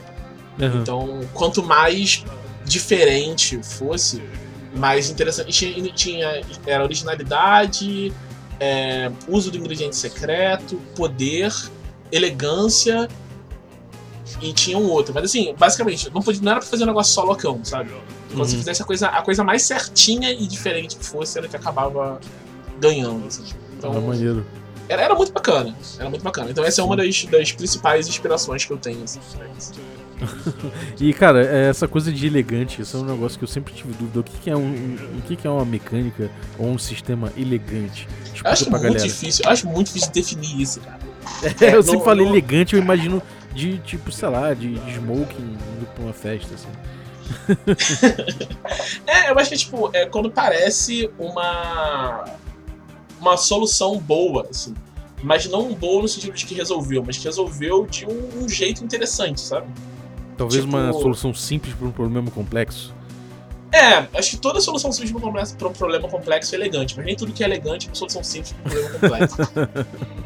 Uhum. 0.59 0.81
Então, 0.81 1.21
quanto 1.35 1.63
mais 1.63 2.25
diferente 2.65 3.61
fosse, 3.63 4.23
mais 4.75 5.11
interessante. 5.11 5.51
Tinha, 5.51 5.93
tinha 5.93 6.43
era 6.67 6.83
originalidade, 6.83 8.13
é, 8.61 9.11
uso 9.29 9.51
do 9.51 9.59
ingrediente 9.59 9.97
secreto, 9.97 10.77
poder 10.95 11.53
elegância 12.11 13.09
e 14.41 14.53
tinha 14.53 14.79
um 14.79 14.89
outro. 14.89 15.13
Mas 15.15 15.25
assim, 15.25 15.55
basicamente, 15.59 16.11
não, 16.13 16.23
podia, 16.23 16.43
não 16.43 16.53
era 16.53 16.61
pra 16.61 16.69
fazer 16.69 16.85
um 16.85 16.89
negócio 16.89 17.13
só 17.13 17.23
loucão, 17.23 17.61
sabe? 17.65 17.91
Quando 18.29 18.41
uhum. 18.41 18.45
você 18.45 18.57
fizesse 18.57 18.83
a 18.83 18.85
coisa, 18.85 19.09
a 19.09 19.23
coisa 19.23 19.45
mais 19.45 19.63
certinha 19.63 20.31
e 20.31 20.47
diferente 20.47 20.97
que 20.97 21.05
fosse, 21.05 21.39
era 21.39 21.49
que 21.49 21.57
acabava 21.57 22.21
ganhando. 22.81 23.27
Assim. 23.27 23.45
Então, 23.79 23.93
é 23.95 24.01
maneiro. 24.01 24.45
Era, 24.89 25.03
era 25.03 25.15
muito 25.15 25.33
bacana. 25.33 25.75
Era 25.99 26.09
muito 26.09 26.23
bacana. 26.23 26.51
Então 26.51 26.65
essa 26.65 26.81
é 26.81 26.85
uma 26.85 26.97
das, 26.97 27.25
das 27.25 27.53
principais 27.53 28.07
inspirações 28.09 28.65
que 28.65 28.73
eu 28.73 28.79
tenho. 28.79 29.03
Assim, 29.03 29.21
e 30.99 31.13
cara, 31.13 31.45
é, 31.45 31.69
essa 31.69 31.87
coisa 31.87 32.11
de 32.11 32.27
elegante, 32.27 32.81
isso 32.81 32.97
é 32.97 33.01
um 33.01 33.05
negócio 33.05 33.39
que 33.39 33.45
eu 33.45 33.49
sempre 33.49 33.75
tive 33.75 33.93
dúvida. 33.93 34.21
O 34.21 34.23
que, 34.23 34.39
que 34.39 34.51
é 34.51 34.57
um, 34.57 34.97
o 35.19 35.23
que, 35.23 35.37
que 35.37 35.47
é 35.47 35.51
uma 35.51 35.65
mecânica 35.65 36.31
ou 36.59 36.69
um 36.69 36.79
sistema 36.79 37.31
elegante? 37.37 38.09
Explica 38.25 38.51
acho 38.51 38.71
muito 38.71 38.83
galera. 38.83 39.03
difícil, 39.03 39.45
acho 39.49 39.67
muito 39.67 39.87
difícil 39.89 40.13
definir 40.13 40.61
isso, 40.61 40.81
cara. 40.81 40.99
É, 41.61 41.75
eu 41.75 41.83
sempre 41.83 42.05
falei 42.05 42.27
elegante, 42.27 42.77
eu 42.77 42.81
imagino 42.81 43.21
de 43.53 43.79
tipo, 43.79 44.11
sei 44.13 44.29
lá, 44.29 44.55
de, 44.55 44.75
de 44.75 44.91
smoking 44.93 45.43
indo 45.43 45.87
pra 45.95 46.05
uma 46.05 46.13
festa, 46.13 46.55
assim. 46.55 46.69
é, 49.07 49.31
eu 49.31 49.39
acho 49.39 49.51
que 49.51 49.57
tipo, 49.57 49.91
é 49.93 50.07
quando 50.07 50.31
parece 50.31 51.11
uma 51.19 52.25
uma 53.21 53.37
solução 53.37 53.99
boa, 53.99 54.47
assim. 54.51 54.75
mas 55.23 55.47
não 55.49 55.73
boa 55.73 56.03
no 56.03 56.09
sentido 56.09 56.35
de 56.35 56.45
que 56.45 56.55
resolveu, 56.55 57.03
mas 57.05 57.17
que 57.17 57.25
resolveu 57.25 57.87
de 57.87 58.05
um, 58.07 58.45
um 58.45 58.49
jeito 58.49 58.85
interessante, 58.85 59.41
sabe? 59.41 59.67
Talvez 60.37 60.63
Tipo- 60.65 60.77
uma 60.77 60.93
solução 60.93 61.33
simples 61.33 61.75
para 61.75 61.87
um 61.89 61.93
problema 61.93 62.31
complexo. 62.31 62.95
É, 63.73 64.07
acho 64.19 64.31
que 64.31 64.37
toda 64.37 64.61
solução 64.61 64.93
simples 64.93 65.11
para 65.57 65.69
um 65.69 65.73
problema- 65.73 66.09
complexo 66.09 66.55
é 66.55 66.59
elegante, 66.59 66.95
mas 66.97 67.05
nem 67.07 67.17
tudo 67.17 67.33
que 67.33 67.43
é 67.43 67.47
elegante 67.47 67.87
é 67.87 67.91
uma 67.91 67.95
solução 67.97 68.23
simples 68.23 68.53
para 68.53 68.71
um 68.71 68.73
problema 68.73 68.99
complexo. 68.99 69.37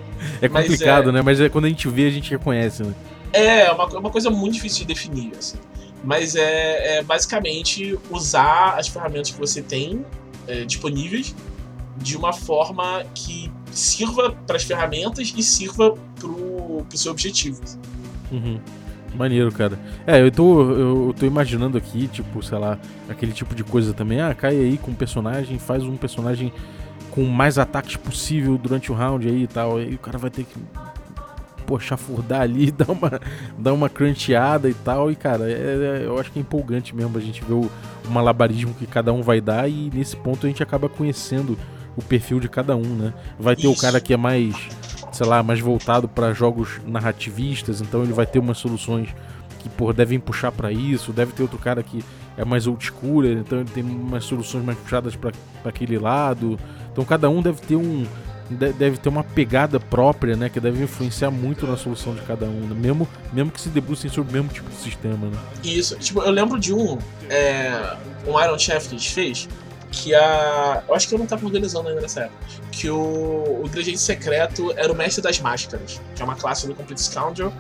É 0.43 0.49
Mas 0.51 0.67
complicado, 0.67 1.09
é- 1.09 1.13
né? 1.13 1.23
Mas 1.23 1.41
é 1.41 1.49
quando 1.49 1.65
a 1.65 1.69
gente 1.69 1.89
vê, 1.89 2.07
a 2.07 2.11
gente 2.11 2.31
reconhece, 2.31 2.83
né? 2.83 2.95
É, 3.33 3.61
é 3.63 3.73
uma, 3.73 3.85
é 3.85 3.97
uma 3.97 4.11
coisa 4.11 4.29
muito 4.29 4.53
difícil 4.55 4.81
de 4.81 4.89
definir, 4.93 5.33
assim. 5.39 5.57
Mas 6.03 6.35
é, 6.35 6.99
é 6.99 7.03
basicamente 7.03 7.99
usar 8.11 8.79
as 8.79 8.89
ferramentas 8.89 9.31
que 9.31 9.39
você 9.39 9.61
tem 9.61 10.05
é, 10.47 10.65
disponíveis 10.65 11.35
de 11.97 12.17
uma 12.17 12.33
forma 12.33 13.05
que 13.15 13.53
sirva 13.71 14.33
para 14.47 14.57
as 14.57 14.65
ferramentas 14.65 15.33
e 15.37 15.43
sirva 15.43 15.95
pro, 16.19 16.85
pro 16.89 16.99
seu 16.99 17.13
objetivo. 17.13 17.61
Uhum. 18.33 18.61
Maneiro, 19.15 19.51
cara. 19.53 19.79
É, 20.07 20.21
eu 20.21 20.31
tô, 20.31 20.63
eu 20.73 21.15
tô 21.19 21.27
imaginando 21.27 21.77
aqui, 21.77 22.09
tipo, 22.09 22.43
sei 22.43 22.59
lá, 22.59 22.79
aquele 23.09 23.33
tipo 23.33 23.55
de 23.55 23.65
coisa 23.65 23.93
também. 23.93 24.21
Ah, 24.21 24.35
cai 24.35 24.57
aí 24.57 24.79
com 24.79 24.93
um 24.93 24.95
personagem, 24.95 25.59
faz 25.59 25.83
um 25.83 25.97
personagem 25.97 26.53
com 27.11 27.25
mais 27.25 27.59
ataques 27.59 27.97
possível 27.97 28.57
durante 28.57 28.93
o 28.93 28.95
round 28.95 29.29
aí 29.29 29.43
e 29.43 29.47
tal. 29.47 29.79
Aí 29.79 29.95
o 29.95 29.99
cara 29.99 30.17
vai 30.17 30.31
ter 30.31 30.45
que, 30.45 30.57
pô, 31.71 31.79
chafurdar 31.79 32.41
ali, 32.41 32.69
dar 32.73 32.91
uma, 32.91 33.21
dar 33.57 33.73
uma 33.73 33.89
cruncheada 33.89 34.69
e 34.69 34.75
tal. 34.75 35.09
E, 35.09 35.15
cara, 35.15 35.49
é- 35.49 36.01
é- 36.03 36.03
eu 36.05 36.19
acho 36.19 36.33
que 36.33 36.41
é 36.41 36.43
empolgante 36.43 36.95
mesmo 36.97 37.17
a 37.17 37.21
gente 37.21 37.45
ver 37.45 37.53
o, 37.53 37.71
o 38.07 38.11
malabarismo 38.11 38.75
que 38.75 38.87
cada 38.89 39.13
um 39.13 39.23
vai 39.23 39.41
dar. 39.41 39.71
E 39.71 39.89
nesse 39.95 40.17
ponto 40.17 40.47
a 40.47 40.49
gente 40.49 40.63
acaba 40.65 40.89
conhecendo 40.89 41.57
o 41.97 42.03
perfil 42.03 42.41
de 42.41 42.49
cada 42.49 42.75
um, 42.75 42.83
né? 42.97 43.15
Vai 43.39 43.55
ter 43.55 43.69
o 43.69 43.73
Isso. 43.73 43.83
cara 43.83 44.01
que 44.01 44.13
é 44.13 44.17
mais 44.17 44.55
sei 45.13 45.27
lá, 45.27 45.43
mais 45.43 45.61
voltado 45.61 46.09
para 46.09 46.33
jogos 46.33 46.81
narrativistas, 46.87 47.81
então 47.81 48.03
ele 48.05 48.13
vai 48.13 48.25
ter 48.25 48.39
umas 48.39 48.59
soluções 48.59 49.09
que 49.59 49.69
por 49.69 49.93
devem 49.93 50.19
puxar 50.21 50.53
para 50.53 50.73
isso, 50.73 51.13
deve 51.13 51.33
ter 51.33 51.43
outro 51.43 51.59
cara 51.59 51.83
que 51.83 52.03
é 52.37 52.45
mais 52.45 52.67
old 52.67 52.83
schooler, 52.83 53.37
então 53.37 53.59
ele 53.59 53.69
tem 53.69 53.83
umas 53.83 54.25
soluções 54.25 54.65
mais 54.65 54.79
puxadas 54.79 55.17
para 55.17 55.33
aquele 55.65 55.99
lado. 55.99 56.59
Então 56.93 57.05
cada 57.05 57.29
um 57.29 57.43
deve 57.43 57.61
ter 57.61 57.77
um 57.77 58.07
deve 58.55 58.99
ter 58.99 59.09
uma 59.09 59.23
pegada 59.23 59.79
própria, 59.79 60.37
né, 60.37 60.49
que 60.49 60.59
deve 60.59 60.83
influenciar 60.83 61.31
muito 61.31 61.67
na 61.67 61.77
solução 61.77 62.15
de 62.15 62.21
cada 62.23 62.47
um, 62.47 62.61
né? 62.69 62.75
mesmo 62.75 63.09
mesmo 63.33 63.51
que 63.51 63.61
se 63.61 63.69
debrucem 63.69 64.11
sobre 64.11 64.31
o 64.31 64.33
mesmo 64.35 64.49
tipo 64.53 64.69
de 64.69 64.77
sistema, 64.77 65.29
né? 65.29 65.39
Isso, 65.63 65.97
tipo, 65.97 66.23
eu 66.23 66.31
lembro 66.31 66.59
de 66.59 66.75
um, 66.75 66.99
é, 67.29 67.97
um 68.27 68.41
Iron 68.43 68.59
Chef 68.59 68.89
que 68.89 68.95
a 68.95 68.99
gente 68.99 69.13
fez, 69.13 69.49
que 69.91 70.15
a. 70.15 70.83
Eu 70.89 70.95
acho 70.95 71.09
que 71.09 71.15
eu 71.15 71.19
não 71.19 71.27
tava 71.27 71.45
organizando 71.45 71.89
ainda 71.89 72.01
nessa 72.01 72.23
época. 72.23 72.39
Que 72.71 72.89
o, 72.89 73.61
o 73.63 73.67
ingrediente 73.67 74.01
secreto 74.01 74.73
era 74.77 74.93
o 74.93 74.95
mestre 74.95 75.23
das 75.23 75.41
máscaras, 75.41 76.01
que 76.15 76.23
é 76.23 76.25
uma 76.25 76.37
classe 76.37 76.67
do 76.67 76.75
Complete 76.75 77.03
Scoundrel, 77.03 77.53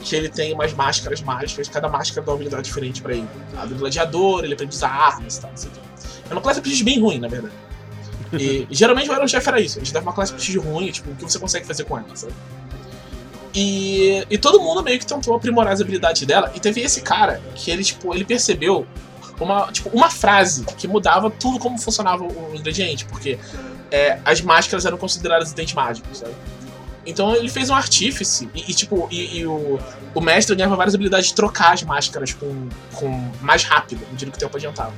que 0.00 0.14
ele 0.14 0.28
tem 0.28 0.52
umas 0.52 0.72
máscaras 0.72 1.20
mágicas, 1.22 1.68
cada 1.68 1.88
máscara 1.88 2.24
dá 2.24 2.32
uma 2.32 2.36
habilidade 2.36 2.64
diferente 2.64 3.02
pra 3.02 3.14
ele. 3.14 3.28
A 3.56 3.66
do 3.66 3.74
gladiador, 3.76 4.44
ele 4.44 4.54
aprende 4.54 4.74
a 4.74 4.76
usar 4.76 4.88
armas 4.88 5.36
e 5.36 5.40
tal, 5.40 5.50
não 5.50 5.56
sei 5.56 5.70
o 5.70 5.72
quê. 5.72 5.80
É 6.28 6.32
uma 6.32 6.40
classe 6.40 6.82
bem 6.82 7.00
ruim, 7.00 7.18
na 7.18 7.28
verdade. 7.28 7.54
E 8.32 8.66
geralmente 8.70 9.10
o 9.10 9.14
Iron 9.14 9.28
Chef 9.28 9.46
era 9.46 9.60
isso, 9.60 9.78
a 9.78 9.80
gente 9.80 9.92
dava 9.92 10.06
uma 10.06 10.12
classe 10.12 10.32
prestígio 10.32 10.62
ruim, 10.62 10.90
tipo, 10.90 11.10
o 11.10 11.14
que 11.14 11.22
você 11.22 11.38
consegue 11.38 11.66
fazer 11.66 11.84
com 11.84 11.98
ela, 11.98 12.14
sabe? 12.14 12.32
E, 13.54 14.26
e 14.28 14.36
todo 14.36 14.60
mundo 14.60 14.82
meio 14.82 14.98
que 14.98 15.06
tentou 15.06 15.34
aprimorar 15.34 15.72
as 15.72 15.80
habilidades 15.80 16.22
dela. 16.26 16.52
E 16.54 16.60
teve 16.60 16.82
esse 16.82 17.00
cara 17.00 17.40
que 17.54 17.70
ele, 17.70 17.82
tipo, 17.82 18.14
ele 18.14 18.22
percebeu 18.22 18.86
uma, 19.40 19.72
tipo, 19.72 19.88
uma 19.96 20.10
frase 20.10 20.62
que 20.76 20.86
mudava 20.86 21.30
tudo 21.30 21.58
como 21.58 21.78
funcionava 21.78 22.22
o 22.22 22.54
ingrediente, 22.54 23.06
porque 23.06 23.38
é, 23.90 24.18
as 24.26 24.42
máscaras 24.42 24.84
eram 24.84 24.98
consideradas 24.98 25.52
itens 25.52 25.72
mágicos, 25.72 26.18
sabe? 26.18 26.34
Então 27.06 27.34
ele 27.34 27.48
fez 27.48 27.70
um 27.70 27.74
artífice 27.74 28.48
e, 28.54 28.70
e, 28.70 28.74
tipo, 28.74 29.08
e, 29.10 29.38
e 29.38 29.46
o, 29.46 29.78
o 30.14 30.20
mestre 30.20 30.54
ganhava 30.54 30.76
várias 30.76 30.94
habilidades 30.94 31.28
de 31.28 31.34
trocar 31.34 31.72
as 31.72 31.82
máscaras 31.82 32.34
com, 32.34 32.68
com 32.94 33.30
mais 33.40 33.62
rápido, 33.62 34.04
à 34.06 34.12
medida 34.12 34.30
que 34.30 34.36
o 34.36 34.40
tempo 34.40 34.56
adiantava. 34.56 34.92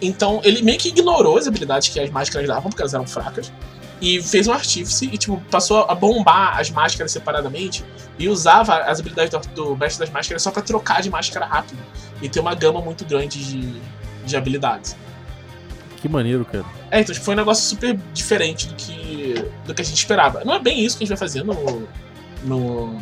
Então 0.00 0.40
ele 0.44 0.62
meio 0.62 0.78
que 0.78 0.88
ignorou 0.88 1.36
as 1.36 1.46
habilidades 1.46 1.88
que 1.88 2.00
as 2.00 2.10
máscaras 2.10 2.46
davam, 2.48 2.70
porque 2.70 2.82
elas 2.82 2.94
eram 2.94 3.06
fracas, 3.06 3.52
e 4.00 4.22
fez 4.22 4.48
um 4.48 4.52
artífice 4.52 5.04
e 5.12 5.18
tipo, 5.18 5.40
passou 5.50 5.84
a 5.88 5.94
bombar 5.94 6.58
as 6.58 6.70
máscaras 6.70 7.12
separadamente 7.12 7.84
e 8.18 8.28
usava 8.28 8.76
as 8.78 8.98
habilidades 8.98 9.30
do, 9.48 9.54
do 9.66 9.76
mestre 9.76 10.00
das 10.06 10.10
máscaras 10.10 10.42
só 10.42 10.50
pra 10.50 10.62
trocar 10.62 11.02
de 11.02 11.10
máscara 11.10 11.44
rápido 11.44 11.78
e 12.22 12.28
ter 12.28 12.40
uma 12.40 12.54
gama 12.54 12.80
muito 12.80 13.04
grande 13.04 13.44
de, 13.44 13.80
de 14.24 14.36
habilidades. 14.36 14.96
Que 16.00 16.08
maneiro, 16.08 16.46
cara. 16.46 16.64
É, 16.90 17.00
então 17.00 17.12
tipo, 17.14 17.24
foi 17.26 17.34
um 17.34 17.36
negócio 17.36 17.62
super 17.68 17.94
diferente 18.14 18.68
do 18.68 18.74
que, 18.74 19.34
do 19.66 19.74
que 19.74 19.82
a 19.82 19.84
gente 19.84 19.98
esperava. 19.98 20.42
Não 20.46 20.54
é 20.54 20.58
bem 20.58 20.82
isso 20.82 20.96
que 20.96 21.04
a 21.04 21.06
gente 21.06 21.18
vai 21.18 21.18
fazer 21.28 21.42
no, 21.44 21.86
no, 22.42 22.94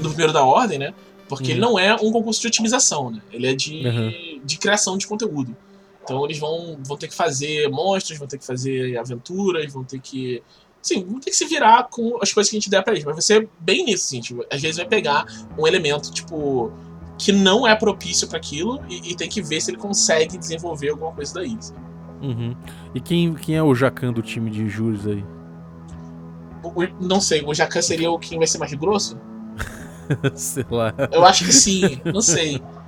no 0.00 0.08
primeiro 0.08 0.32
da 0.32 0.42
ordem, 0.42 0.80
né? 0.80 0.92
Porque 1.28 1.44
Uhum. 1.44 1.50
ele 1.52 1.60
não 1.60 1.78
é 1.78 1.94
um 1.94 2.10
concurso 2.10 2.40
de 2.40 2.48
otimização, 2.48 3.08
né? 3.12 3.20
Ele 3.32 3.46
é 3.46 3.54
de, 3.54 3.86
Uhum. 3.86 4.29
De 4.44 4.58
criação 4.58 4.96
de 4.98 5.06
conteúdo. 5.06 5.56
Então 6.02 6.24
eles 6.24 6.38
vão, 6.38 6.78
vão 6.82 6.96
ter 6.96 7.08
que 7.08 7.14
fazer 7.14 7.68
monstros, 7.68 8.18
vão 8.18 8.26
ter 8.26 8.38
que 8.38 8.46
fazer 8.46 8.96
aventuras, 8.98 9.72
vão 9.72 9.84
ter 9.84 10.00
que. 10.00 10.42
Sim, 10.82 11.04
vão 11.04 11.20
ter 11.20 11.30
que 11.30 11.36
se 11.36 11.44
virar 11.44 11.84
com 11.90 12.16
as 12.22 12.32
coisas 12.32 12.50
que 12.50 12.56
a 12.56 12.58
gente 12.60 12.70
der 12.70 12.82
pra 12.82 12.92
eles. 12.94 13.04
Mas 13.04 13.14
vai 13.14 13.22
ser 13.22 13.48
bem 13.60 13.84
nisso, 13.84 14.06
assim. 14.06 14.20
Tipo, 14.20 14.44
às 14.50 14.60
vezes 14.62 14.78
vai 14.78 14.86
pegar 14.86 15.26
um 15.58 15.66
elemento, 15.66 16.10
tipo, 16.10 16.72
que 17.18 17.32
não 17.32 17.66
é 17.68 17.76
propício 17.76 18.26
para 18.26 18.38
aquilo 18.38 18.80
e, 18.88 19.10
e 19.12 19.14
tem 19.14 19.28
que 19.28 19.42
ver 19.42 19.60
se 19.60 19.70
ele 19.70 19.76
consegue 19.78 20.38
desenvolver 20.38 20.88
alguma 20.88 21.12
coisa 21.12 21.34
daí. 21.34 21.54
assim. 21.58 21.74
Uhum. 22.22 22.56
E 22.94 23.00
quem, 23.00 23.34
quem 23.34 23.56
é 23.56 23.62
o 23.62 23.74
Jacan 23.74 24.12
do 24.12 24.22
time 24.22 24.50
de 24.50 24.68
júris 24.68 25.06
aí? 25.06 25.22
O- 26.62 27.04
não 27.06 27.20
sei, 27.20 27.42
o 27.44 27.54
Jacan 27.54 27.80
seria 27.82 28.10
o 28.10 28.18
quem 28.18 28.38
vai 28.38 28.46
ser 28.46 28.58
mais 28.58 28.72
grosso? 28.74 29.18
sei 30.34 30.64
lá. 30.70 30.92
Eu 31.12 31.24
acho 31.24 31.44
que 31.44 31.52
sim, 31.52 32.00
não 32.04 32.20
sei. 32.22 32.60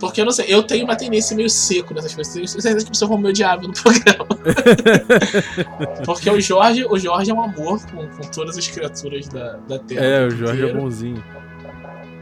Porque 0.00 0.20
eu 0.20 0.24
não 0.24 0.32
sei, 0.32 0.46
eu 0.48 0.62
tenho 0.62 0.84
uma 0.84 0.94
tendência 0.96 1.34
meio 1.36 1.50
seco 1.50 1.92
nessas 1.94 2.14
coisas. 2.14 2.32
Tenho 2.32 2.46
certeza 2.46 2.84
que 2.84 2.90
pessoas 2.90 3.08
vão 3.08 3.18
me 3.18 3.28
odiar 3.28 3.60
no 3.60 3.72
programa. 3.72 4.26
Porque 6.04 6.30
o 6.30 6.40
Jorge, 6.40 6.84
o 6.88 6.98
Jorge 6.98 7.30
é 7.30 7.34
um 7.34 7.42
amor 7.42 7.80
com, 7.86 8.06
com 8.06 8.22
todas 8.30 8.56
as 8.56 8.66
criaturas 8.68 9.26
da, 9.28 9.56
da 9.68 9.78
Terra. 9.78 10.04
É, 10.04 10.26
o 10.26 10.30
Jorge 10.30 10.62
é 10.62 10.64
inteiro. 10.66 10.80
bonzinho. 10.80 11.24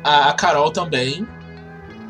A, 0.02 0.30
a 0.30 0.32
Carol 0.32 0.70
também. 0.70 1.26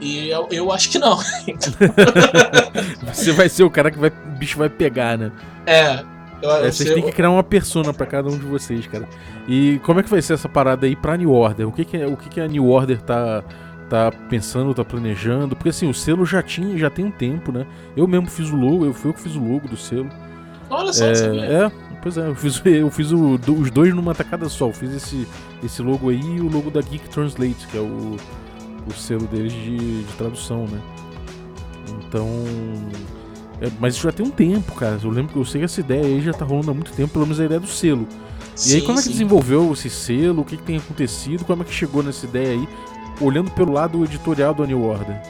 E 0.01 0.29
eu, 0.29 0.47
eu 0.51 0.71
acho 0.73 0.91
que 0.91 0.99
não. 0.99 1.19
Você 3.13 3.33
vai 3.33 3.49
ser 3.49 3.65
o 3.65 3.71
cara 3.71 3.91
que 3.91 3.99
vai, 3.99 4.11
o 4.11 4.39
bicho 4.39 4.59
vai 4.59 4.69
pegar, 4.69 5.17
né? 5.19 5.33
É. 5.67 6.05
Eu, 6.43 6.51
É, 6.51 6.71
vocês 6.71 6.93
têm 6.93 7.03
que 7.03 7.13
criar 7.13 7.31
uma 7.31 7.43
persona 7.43 7.95
pra 7.95 8.05
cada 8.05 8.29
um 8.29 8.37
de 8.37 8.45
vocês, 8.45 8.87
cara. 8.87 9.09
E 9.49 9.81
como 9.85 10.01
é 10.01 10.03
que 10.03 10.11
vai 10.11 10.21
ser 10.21 10.35
essa 10.35 10.49
parada 10.49 10.85
aí 10.87 10.95
pra 10.95 11.17
New 11.17 11.33
Order? 11.33 11.67
O 11.67 11.73
que 11.73 11.83
que, 11.85 11.97
é- 11.97 12.07
o 12.07 12.15
que, 12.17 12.29
que 12.29 12.41
a 12.41 12.47
New 12.47 12.69
Order 12.69 13.01
tá, 13.01 13.43
tá 13.89 14.11
pensando, 14.29 14.75
tá 14.75 14.85
planejando? 14.85 15.55
Porque 15.57 15.69
assim, 15.71 15.89
o 15.89 15.95
selo 15.95 16.27
já 16.27 16.43
tinha, 16.43 16.77
já 16.77 16.91
tem 16.91 17.05
um 17.05 17.11
tempo, 17.11 17.53
né? 17.53 17.67
Eu 17.97 18.07
mesmo 18.07 18.29
fiz 18.29 18.51
o 18.51 18.57
logo, 18.57 18.85
eu 18.85 18.93
fui 18.95 19.11
eu 19.11 19.15
que 19.15 19.21
fiz 19.21 19.37
o 19.37 19.41
logo 19.41 19.69
do 19.69 19.77
selo. 19.77 20.11
Olha 20.71 20.93
só. 20.93 21.05
É, 21.05 21.65
é, 21.67 21.73
pois 22.03 22.17
é, 22.19 22.29
eu 22.29 22.35
fiz, 22.35 22.61
eu 22.67 22.91
fiz 22.91 23.13
o- 23.13 23.35
os 23.61 23.71
dois 23.71 23.95
numa 23.95 24.15
tacada 24.15 24.49
só. 24.49 24.69
Eu 24.69 24.73
fiz 24.73 24.93
esse, 24.95 25.27
esse 25.63 25.83
logo 25.83 26.11
aí 26.11 26.21
e 26.21 26.41
o 26.41 26.49
logo 26.49 26.71
da 26.71 26.81
Geek 26.81 27.09
Translate, 27.09 27.67
que 27.69 27.77
é 27.77 27.81
o, 27.81 28.17
o 28.89 28.93
selo 28.93 29.27
deles 29.27 29.53
de, 29.53 30.03
de 30.05 30.13
tradução, 30.15 30.67
né? 30.67 30.81
Então. 32.09 32.29
é, 33.61 33.71
mas 33.81 33.95
isso 33.95 34.03
já 34.05 34.13
tem 34.13 34.27
um 34.27 34.31
tempo, 34.31 34.73
cara. 34.75 34.99
Eu 35.03 35.11
lembro 35.11 35.33
que 35.33 35.39
eu 35.39 35.45
sei 35.45 35.61
que 35.61 35.65
essa 35.65 35.81
ideia 35.81 36.05
aí 36.05 36.21
já 36.21 36.33
tá 36.33 36.45
rolando 36.45 36.71
há 36.71 36.75
muito 36.75 36.93
tempo, 36.93 37.13
pelo 37.13 37.25
menos 37.27 37.41
a 37.41 37.45
ideia 37.45 37.61
do 37.61 37.67
selo. 37.67 38.07
E 38.65 38.75
aí, 38.75 38.81
Sim, 38.81 38.87
como 38.87 38.99
é 38.99 39.03
que 39.03 39.09
sim. 39.09 39.13
desenvolveu 39.13 39.73
esse 39.73 39.91
selo? 39.91 40.43
O 40.43 40.45
que, 40.45 40.57
que 40.57 40.63
tem 40.63 40.77
acontecido? 40.79 41.45
Como 41.45 41.63
é 41.63 41.65
que 41.65 41.73
chegou 41.75 42.03
nessa 42.03 42.27
ideia 42.27 42.55
aí? 42.55 42.69
Olhando 43.21 43.51
pelo 43.51 43.73
lado 43.73 44.05
editorial 44.05 44.53
do 44.53 44.67
New 44.67 44.85
Order. 44.85 45.21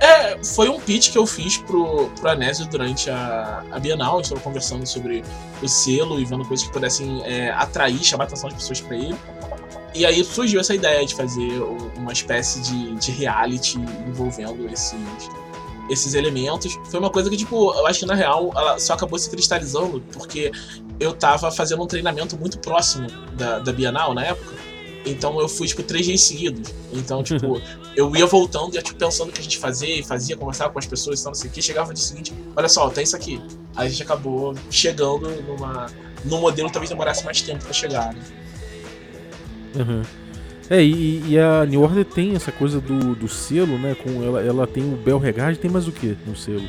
É, 0.00 0.36
foi 0.42 0.68
um 0.68 0.80
pitch 0.80 1.12
que 1.12 1.18
eu 1.18 1.24
fiz 1.24 1.58
pro, 1.58 2.08
pro 2.18 2.30
Anésio 2.30 2.66
durante 2.66 3.08
a, 3.08 3.62
a 3.70 3.78
Bienal. 3.78 4.14
A 4.14 4.16
gente 4.16 4.30
tava 4.30 4.40
conversando 4.40 4.84
sobre 4.84 5.22
o 5.62 5.68
selo 5.68 6.18
e 6.18 6.24
vendo 6.24 6.44
coisas 6.44 6.66
que 6.66 6.72
pudessem 6.72 7.22
é, 7.24 7.50
atrair, 7.50 8.02
chamar 8.02 8.24
a 8.24 8.26
atenção 8.26 8.50
das 8.50 8.58
pessoas 8.58 8.80
pra 8.80 8.96
ele. 8.96 9.14
E 9.94 10.04
aí 10.04 10.24
surgiu 10.24 10.58
essa 10.58 10.74
ideia 10.74 11.06
de 11.06 11.14
fazer 11.14 11.52
uma 11.96 12.12
espécie 12.12 12.60
de, 12.62 12.94
de 12.96 13.12
reality 13.12 13.78
envolvendo 14.08 14.68
esses, 14.72 14.98
esses 15.88 16.14
elementos. 16.14 16.78
Foi 16.90 16.98
uma 16.98 17.10
coisa 17.10 17.30
que, 17.30 17.36
tipo, 17.36 17.72
eu 17.72 17.86
acho 17.86 18.00
que 18.00 18.06
na 18.06 18.14
real 18.14 18.50
ela 18.56 18.78
só 18.78 18.94
acabou 18.94 19.18
se 19.18 19.30
cristalizando 19.30 20.02
porque 20.12 20.50
eu 20.98 21.12
tava 21.12 21.50
fazendo 21.52 21.82
um 21.82 21.86
treinamento 21.86 22.36
muito 22.36 22.58
próximo 22.58 23.06
da, 23.34 23.58
da 23.58 23.72
Bienal 23.72 24.14
na 24.14 24.24
época. 24.24 24.61
Então 25.04 25.40
eu 25.40 25.48
fui, 25.48 25.66
tipo, 25.66 25.82
três 25.82 26.06
dias 26.06 26.20
seguidos. 26.20 26.72
Então, 26.92 27.22
tipo, 27.24 27.60
eu 27.96 28.14
ia 28.14 28.26
voltando 28.26 28.72
e 28.72 28.76
ia, 28.76 28.82
tipo, 28.82 28.98
pensando 28.98 29.30
o 29.30 29.32
que 29.32 29.40
a 29.40 29.42
gente 29.42 29.58
fazia 29.58 29.98
e 29.98 30.02
fazia, 30.02 30.36
conversava 30.36 30.72
com 30.72 30.78
as 30.78 30.86
pessoas 30.86 31.20
e 31.20 31.22
tal, 31.22 31.30
não 31.32 31.38
sei 31.38 31.50
o 31.50 31.52
que. 31.52 31.60
Chegava 31.62 31.88
no 31.88 31.94
dia 31.94 32.04
seguinte, 32.04 32.32
olha 32.56 32.68
só, 32.68 32.88
tem 32.90 33.04
isso 33.04 33.16
aqui. 33.16 33.40
Aí 33.74 33.86
a 33.86 33.90
gente 33.90 34.02
acabou 34.02 34.54
chegando 34.70 35.28
numa, 35.42 35.86
num 36.24 36.40
modelo 36.40 36.68
que 36.68 36.74
talvez 36.74 36.90
demorasse 36.90 37.24
mais 37.24 37.40
tempo 37.42 37.64
pra 37.64 37.72
chegar, 37.72 38.14
né? 38.14 38.20
Uhum. 39.74 40.02
É, 40.70 40.82
e, 40.82 41.22
e 41.28 41.38
a 41.38 41.66
New 41.66 41.82
Order 41.82 42.04
tem 42.04 42.34
essa 42.34 42.52
coisa 42.52 42.80
do, 42.80 43.14
do 43.14 43.28
selo, 43.28 43.78
né? 43.78 43.94
Com 43.94 44.22
ela, 44.22 44.42
ela 44.42 44.66
tem 44.66 44.82
o 44.82 44.96
Bel 44.96 45.18
Regard, 45.18 45.58
tem 45.58 45.70
mais 45.70 45.88
o 45.88 45.92
que 45.92 46.16
no 46.26 46.36
selo? 46.36 46.62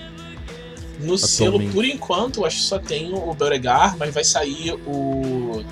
No 1.00 1.18
selo, 1.18 1.56
Atualmente. 1.56 1.74
por 1.74 1.86
enquanto, 1.86 2.40
eu 2.40 2.46
acho 2.46 2.58
que 2.58 2.64
só 2.64 2.80
tem 2.80 3.14
o 3.14 3.34
Beauregard, 3.34 3.98
mas 3.98 4.14
vai 4.14 4.24
sair 4.24 4.74
o, 4.86 5.64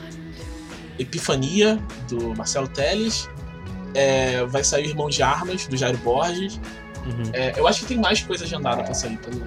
Epifania, 0.99 1.80
do 2.10 2.36
Marcelo 2.36 2.67
Teles. 2.67 3.30
É, 3.93 4.43
vai 4.45 4.63
sair 4.63 4.86
o 4.86 4.89
Irmão 4.89 5.10
de 5.10 5.21
Armas, 5.21 5.67
do 5.67 5.75
Jairo 5.75 5.97
Borges. 5.99 6.60
Uhum. 7.06 7.23
É, 7.34 7.54
eu 7.60 7.67
acho 7.67 7.82
que 7.82 7.88
tem 7.88 7.97
mais 7.97 8.21
coisa 8.21 8.45
agendada 8.45 8.84
pra 8.84 8.93
sair 8.93 9.17
pelo, 9.17 9.41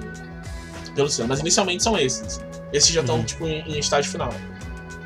pelo 0.95 1.29
mas 1.29 1.41
inicialmente 1.41 1.83
são 1.83 1.97
esses. 1.99 2.41
Esses 2.73 2.91
já 2.91 3.01
estão, 3.01 3.17
Uhum. 3.17 3.25
tipo, 3.25 3.47
em, 3.47 3.61
em 3.63 3.79
estágio 3.79 4.11
final. 4.11 4.33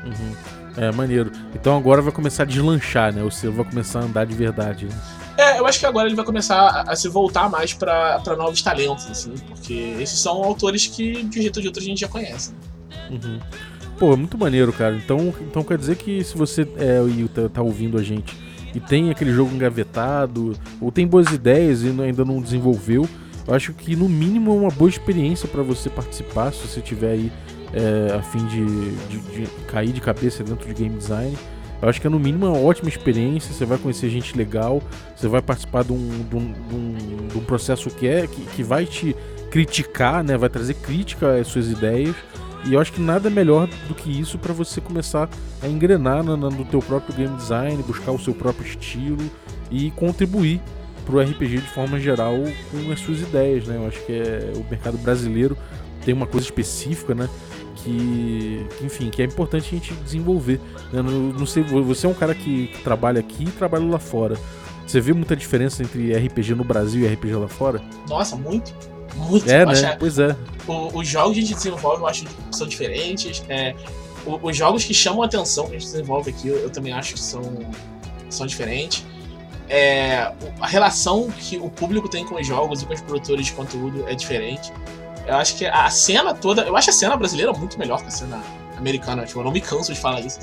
Uhum. 0.03 0.35
É, 0.77 0.91
maneiro. 0.91 1.31
Então 1.53 1.77
agora 1.77 2.01
vai 2.01 2.11
começar 2.11 2.43
a 2.43 2.45
deslanchar, 2.45 3.13
né? 3.13 3.21
O 3.23 3.29
selo 3.31 3.53
vai 3.53 3.65
começar 3.65 3.99
a 3.99 4.03
andar 4.03 4.25
de 4.25 4.33
verdade. 4.33 4.85
né? 4.85 4.95
É, 5.37 5.59
eu 5.59 5.65
acho 5.65 5.79
que 5.79 5.85
agora 5.85 6.07
ele 6.07 6.15
vai 6.15 6.25
começar 6.25 6.57
a, 6.59 6.91
a 6.91 6.95
se 6.95 7.07
voltar 7.07 7.49
mais 7.49 7.73
pra, 7.73 8.19
pra 8.19 8.35
novos 8.35 8.61
talentos, 8.61 9.09
assim, 9.09 9.33
porque 9.47 9.95
esses 9.99 10.19
são 10.19 10.43
autores 10.43 10.87
que, 10.87 11.23
de 11.23 11.39
um 11.39 11.41
jeito 11.41 11.55
ou 11.57 11.61
de 11.61 11.67
outro, 11.69 11.81
a 11.81 11.85
gente 11.85 12.01
já 12.01 12.07
conhece. 12.09 12.51
né? 12.89 13.09
Uhum. 13.11 13.39
Pô, 13.99 14.13
é 14.13 14.15
muito 14.15 14.37
maneiro, 14.37 14.71
cara. 14.71 14.95
Então, 14.95 15.33
então 15.41 15.61
quer 15.63 15.77
dizer 15.77 15.97
que 15.97 16.23
se 16.23 16.37
você 16.37 16.61
é, 16.77 17.01
e 17.05 17.27
tá, 17.27 17.49
tá 17.49 17.61
ouvindo 17.61 17.97
a 17.97 18.03
gente 18.03 18.35
e 18.73 18.79
tem 18.79 19.09
aquele 19.09 19.31
jogo 19.33 19.53
engavetado, 19.53 20.55
ou 20.79 20.91
tem 20.91 21.05
boas 21.05 21.27
ideias 21.31 21.83
e 21.83 21.87
ainda 21.89 22.23
não 22.23 22.39
desenvolveu, 22.41 23.07
eu 23.47 23.53
acho 23.53 23.73
que 23.73 23.95
no 23.95 24.07
mínimo 24.07 24.51
é 24.51 24.55
uma 24.55 24.69
boa 24.69 24.89
experiência 24.89 25.47
pra 25.49 25.63
você 25.63 25.89
participar, 25.89 26.53
se 26.53 26.67
você 26.67 26.79
tiver 26.79 27.11
aí 27.11 27.31
é, 27.73 28.13
a 28.15 28.21
fim 28.21 28.45
de, 28.45 28.65
de- 29.07 29.45
de 29.45 29.47
cair 29.67 29.91
de 29.91 29.99
cabeça 30.01 30.43
dentro 30.43 30.67
de 30.67 30.73
game 30.73 30.95
design. 30.95 31.35
Eu 31.81 31.87
acho 31.89 31.99
que 32.01 32.07
é 32.07 32.09
no 32.09 32.19
mínimo 32.19 32.45
uma 32.47 32.57
ótima 32.59 32.89
experiência, 32.89 33.53
você 33.53 33.65
vai 33.65 33.77
conhecer 33.77 34.09
gente 34.09 34.37
legal, 34.37 34.81
você 35.15 35.27
vai 35.27 35.41
participar 35.41 35.83
de 35.83 35.93
um, 35.93 36.07
de 36.29 36.35
um- 36.35 36.51
de 36.53 36.75
um- 36.75 37.27
de 37.27 37.37
um 37.37 37.41
processo 37.43 37.89
que, 37.89 38.07
é, 38.07 38.27
que, 38.27 38.41
que 38.55 38.63
vai 38.63 38.85
te 38.85 39.15
criticar, 39.49 40.23
né? 40.23 40.37
Vai 40.37 40.49
trazer 40.49 40.75
crítica 40.75 41.35
às 41.39 41.47
suas 41.47 41.69
ideias. 41.71 42.15
E 42.65 42.73
eu 42.73 42.79
acho 42.79 42.91
que 42.91 43.01
nada 43.01 43.29
melhor 43.29 43.67
do 43.87 43.95
que 43.95 44.09
isso 44.09 44.37
para 44.37 44.53
você 44.53 44.81
começar 44.81 45.29
a 45.61 45.67
engrenar 45.67 46.23
no, 46.23 46.35
no 46.35 46.65
teu 46.65 46.81
próprio 46.81 47.15
game 47.15 47.35
design, 47.37 47.81
buscar 47.83 48.11
o 48.11 48.19
seu 48.19 48.33
próprio 48.33 48.67
estilo 48.67 49.29
e 49.71 49.91
contribuir 49.91 50.61
pro 51.05 51.19
RPG 51.21 51.57
de 51.61 51.69
forma 51.69 51.99
geral 51.99 52.35
com 52.71 52.91
as 52.91 52.99
suas 52.99 53.21
ideias, 53.21 53.65
né? 53.67 53.77
Eu 53.77 53.87
acho 53.87 54.05
que 54.05 54.13
é, 54.13 54.51
o 54.55 54.69
mercado 54.69 54.97
brasileiro 54.97 55.57
tem 56.05 56.13
uma 56.13 56.27
coisa 56.27 56.45
específica, 56.45 57.15
né? 57.15 57.29
Que, 57.77 58.67
que, 58.77 58.85
enfim, 58.85 59.09
que 59.09 59.21
é 59.21 59.25
importante 59.25 59.67
a 59.67 59.69
gente 59.69 59.93
desenvolver. 59.93 60.59
né? 60.91 61.01
Não, 61.01 61.11
não 61.11 61.45
sei, 61.45 61.63
você 61.63 62.05
é 62.05 62.09
um 62.09 62.13
cara 62.13 62.35
que, 62.35 62.67
que 62.67 62.83
trabalha 62.83 63.19
aqui 63.21 63.45
e 63.45 63.51
trabalha 63.51 63.85
lá 63.85 63.99
fora. 63.99 64.37
Você 64.85 64.99
vê 64.99 65.13
muita 65.13 65.35
diferença 65.35 65.81
entre 65.81 66.13
RPG 66.13 66.55
no 66.55 66.63
Brasil 66.63 67.07
e 67.07 67.13
RPG 67.13 67.35
lá 67.35 67.47
fora? 67.47 67.81
Nossa, 68.09 68.35
muito. 68.35 68.73
Muito. 69.15 69.49
É, 69.49 69.65
né? 69.65 69.95
Pois 69.99 70.17
é. 70.19 70.35
o- 70.67 70.99
os 70.99 71.07
jogos 71.07 71.33
que 71.33 71.39
a 71.39 71.45
gente 71.45 71.55
desenvolve, 71.55 72.01
eu 72.01 72.07
acho 72.07 72.25
que 72.25 72.55
são 72.55 72.67
diferentes. 72.67 73.43
É, 73.49 73.75
o- 74.25 74.39
os 74.49 74.55
jogos 74.55 74.83
que 74.83 74.93
chamam 74.93 75.23
a 75.23 75.25
atenção 75.25 75.65
que 75.67 75.75
a 75.75 75.79
gente 75.79 75.91
desenvolve 75.91 76.29
aqui, 76.31 76.47
eu, 76.47 76.57
eu 76.57 76.69
também 76.69 76.93
acho 76.93 77.13
que 77.13 77.19
são, 77.19 77.41
são 78.29 78.45
diferentes. 78.47 79.03
É, 79.67 80.31
a 80.59 80.67
relação 80.67 81.29
que 81.29 81.57
o 81.57 81.69
público 81.69 82.09
tem 82.09 82.25
com 82.25 82.35
os 82.35 82.45
jogos 82.47 82.81
e 82.81 82.85
com 82.85 82.93
os 82.93 83.01
produtores 83.01 83.45
de 83.47 83.53
conteúdo 83.53 84.03
é 84.07 84.15
diferente. 84.15 84.71
Eu 85.27 85.35
acho 85.35 85.55
que 85.57 85.65
a 85.65 85.89
cena 85.91 86.33
toda. 86.33 86.63
Eu 86.63 86.75
acho 86.75 86.89
a 86.89 86.93
cena 86.93 87.15
brasileira 87.15 87.53
muito 87.53 87.77
melhor 87.77 88.01
que 88.01 88.07
a 88.07 88.11
cena 88.11 88.41
americana. 88.79 89.25
Tipo, 89.25 89.41
eu 89.41 89.43
não 89.43 89.51
me 89.51 89.61
canso 89.61 89.93
de 89.93 89.99
falar 89.99 90.21
isso. 90.21 90.39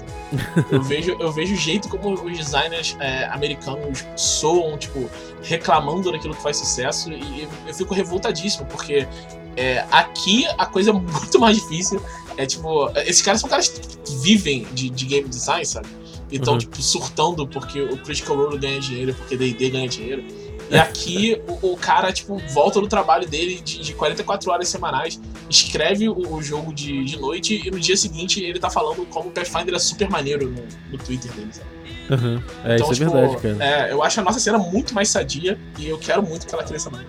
Eu 0.70 0.82
vejo, 0.84 1.16
eu 1.18 1.32
vejo 1.32 1.54
o 1.54 1.56
jeito 1.56 1.88
como 1.88 2.12
os 2.14 2.36
designers 2.38 2.96
é, 3.00 3.24
americanos 3.26 4.04
soam, 4.14 4.76
tipo, 4.78 5.08
reclamando 5.42 6.12
daquilo 6.12 6.34
que 6.34 6.42
faz 6.42 6.56
sucesso. 6.58 7.12
E 7.12 7.48
eu 7.66 7.74
fico 7.74 7.94
revoltadíssimo, 7.94 8.66
porque 8.66 9.06
é, 9.56 9.84
aqui 9.90 10.46
a 10.58 10.66
coisa 10.66 10.90
é 10.90 10.92
muito 10.92 11.38
mais 11.40 11.56
difícil. 11.56 12.00
É 12.36 12.44
tipo, 12.46 12.90
esses 13.00 13.22
caras 13.22 13.40
são 13.40 13.48
caras 13.48 13.68
que 13.68 13.80
vivem 14.20 14.66
de, 14.72 14.90
de 14.90 15.06
game 15.06 15.28
design, 15.28 15.64
sabe? 15.64 15.88
E 16.30 16.36
estão, 16.36 16.54
Uhum. 16.54 16.58
tipo, 16.58 16.82
surtando 16.82 17.46
porque 17.46 17.80
o 17.80 17.96
Critical 17.98 18.36
Role 18.36 18.58
ganha 18.58 18.78
dinheiro, 18.80 19.14
porque 19.14 19.36
DD 19.36 19.70
ganha 19.70 19.88
dinheiro. 19.88 20.24
E 20.68 20.76
aqui 20.76 21.40
o, 21.62 21.72
o 21.72 21.76
cara, 21.76 22.12
tipo, 22.12 22.36
volta 22.52 22.80
do 22.80 22.88
trabalho 22.88 23.26
dele 23.28 23.60
de, 23.64 23.78
de 23.78 23.94
44 23.94 24.50
horas 24.50 24.68
semanais, 24.68 25.20
escreve 25.48 26.08
o, 26.08 26.34
o 26.34 26.42
jogo 26.42 26.72
de, 26.72 27.04
de 27.04 27.18
noite 27.18 27.62
e 27.66 27.70
no 27.70 27.78
dia 27.78 27.96
seguinte 27.96 28.42
ele 28.42 28.58
tá 28.58 28.70
falando 28.70 29.06
como 29.06 29.28
o 29.28 29.32
Pathfinder 29.32 29.74
é 29.74 29.78
super 29.78 30.08
maneiro 30.10 30.50
no, 30.50 30.62
no 30.90 30.98
Twitter 30.98 31.30
dele, 31.32 31.50
sabe? 31.52 31.76
Uhum. 32.08 32.40
É, 32.64 32.76
isso 32.76 32.84
é 32.84 32.94
tipo, 32.94 33.10
verdade, 33.10 33.36
cara. 33.42 33.64
é, 33.64 33.92
eu 33.92 34.02
acho 34.02 34.20
a 34.20 34.22
nossa 34.22 34.38
cena 34.38 34.58
muito 34.58 34.94
mais 34.94 35.08
sadia 35.08 35.58
e 35.78 35.88
eu 35.88 35.98
quero 35.98 36.22
muito 36.22 36.46
que 36.46 36.54
ela 36.54 36.62
cresça 36.62 36.88
mais. 36.90 37.04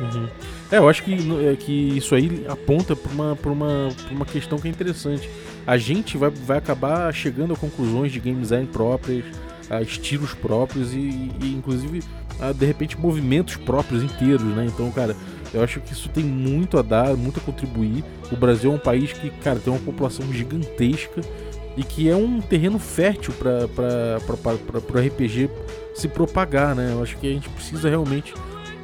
Uhum. 0.00 0.28
É, 0.72 0.78
eu 0.78 0.88
acho 0.88 1.02
que, 1.04 1.14
é, 1.46 1.56
que 1.56 1.72
isso 1.96 2.14
aí 2.14 2.44
aponta 2.48 2.96
para 2.96 3.12
uma, 3.12 3.36
pra 3.36 3.50
uma, 3.50 3.88
pra 4.06 4.14
uma 4.14 4.24
questão 4.24 4.58
que 4.58 4.66
é 4.66 4.70
interessante. 4.70 5.28
A 5.66 5.78
gente 5.78 6.16
vai, 6.16 6.30
vai 6.30 6.58
acabar 6.58 7.12
chegando 7.14 7.54
a 7.54 7.56
conclusões 7.56 8.10
de 8.10 8.18
game 8.18 8.40
design 8.40 8.66
próprias, 8.66 9.24
a 9.70 9.80
estilos 9.82 10.34
próprios 10.34 10.92
e, 10.92 11.30
e, 11.40 11.54
inclusive, 11.56 12.02
a, 12.40 12.52
de 12.52 12.66
repente, 12.66 12.98
movimentos 12.98 13.56
próprios 13.56 14.02
inteiros, 14.02 14.42
né? 14.42 14.66
Então, 14.66 14.90
cara, 14.90 15.16
eu 15.54 15.62
acho 15.62 15.80
que 15.80 15.92
isso 15.92 16.08
tem 16.08 16.24
muito 16.24 16.76
a 16.78 16.82
dar, 16.82 17.16
muito 17.16 17.38
a 17.38 17.42
contribuir. 17.42 18.04
O 18.30 18.36
Brasil 18.36 18.72
é 18.72 18.74
um 18.74 18.78
país 18.78 19.12
que, 19.12 19.30
cara, 19.30 19.58
tem 19.58 19.72
uma 19.72 19.82
população 19.82 20.30
gigantesca 20.32 21.20
e 21.76 21.84
que 21.84 22.08
é 22.08 22.16
um 22.16 22.40
terreno 22.40 22.78
fértil 22.78 23.32
para 23.34 24.18
o 24.20 24.98
RPG 24.98 25.48
se 25.94 26.08
propagar, 26.08 26.74
né? 26.74 26.90
Eu 26.92 27.02
acho 27.02 27.16
que 27.18 27.26
a 27.28 27.30
gente 27.30 27.48
precisa 27.48 27.88
realmente 27.88 28.34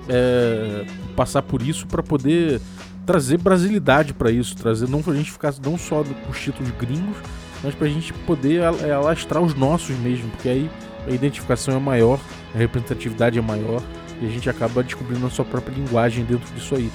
é, 0.09 0.85
passar 1.16 1.42
por 1.42 1.61
isso 1.61 1.87
para 1.87 2.02
poder 2.02 2.61
trazer 3.04 3.38
brasilidade 3.38 4.14
para 4.14 4.30
isso, 4.30 4.56
trazer 4.56 4.88
não 4.88 5.02
pra 5.02 5.14
gente 5.14 5.33
ficar 5.33 5.52
não 5.64 5.76
só 5.76 6.04
com 6.04 6.30
os 6.30 6.40
títulos 6.40 6.70
gringos, 6.78 7.16
mas 7.62 7.74
pra 7.74 7.88
gente 7.88 8.12
poder 8.12 8.62
é, 8.85 8.92
alastrar 8.92 9.42
os 9.42 9.54
nossos 9.54 9.96
mesmo, 9.98 10.30
porque 10.30 10.48
aí 10.48 10.70
a 11.09 11.11
identificação 11.11 11.74
é 11.74 11.80
maior, 11.80 12.20
a 12.54 12.59
representatividade 12.59 13.38
é 13.38 13.42
maior 13.42 13.83
e 14.20 14.26
a 14.26 14.28
gente 14.28 14.48
acaba 14.50 14.83
descobrindo 14.83 15.26
a 15.26 15.30
sua 15.30 15.44
própria 15.44 15.74
linguagem 15.74 16.24
dentro 16.24 16.52
disso 16.54 16.74
aí. 16.74 16.90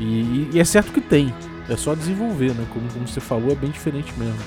E, 0.00 0.04
e- 0.04 0.50
e 0.54 0.60
é 0.60 0.64
certo 0.64 0.92
que 0.92 1.00
tem, 1.00 1.34
é 1.68 1.76
só 1.76 1.94
desenvolver, 1.94 2.54
né? 2.54 2.66
Como, 2.72 2.88
como 2.92 3.06
você 3.08 3.20
falou, 3.20 3.50
é 3.50 3.54
bem 3.54 3.70
diferente 3.70 4.12
mesmo. 4.16 4.38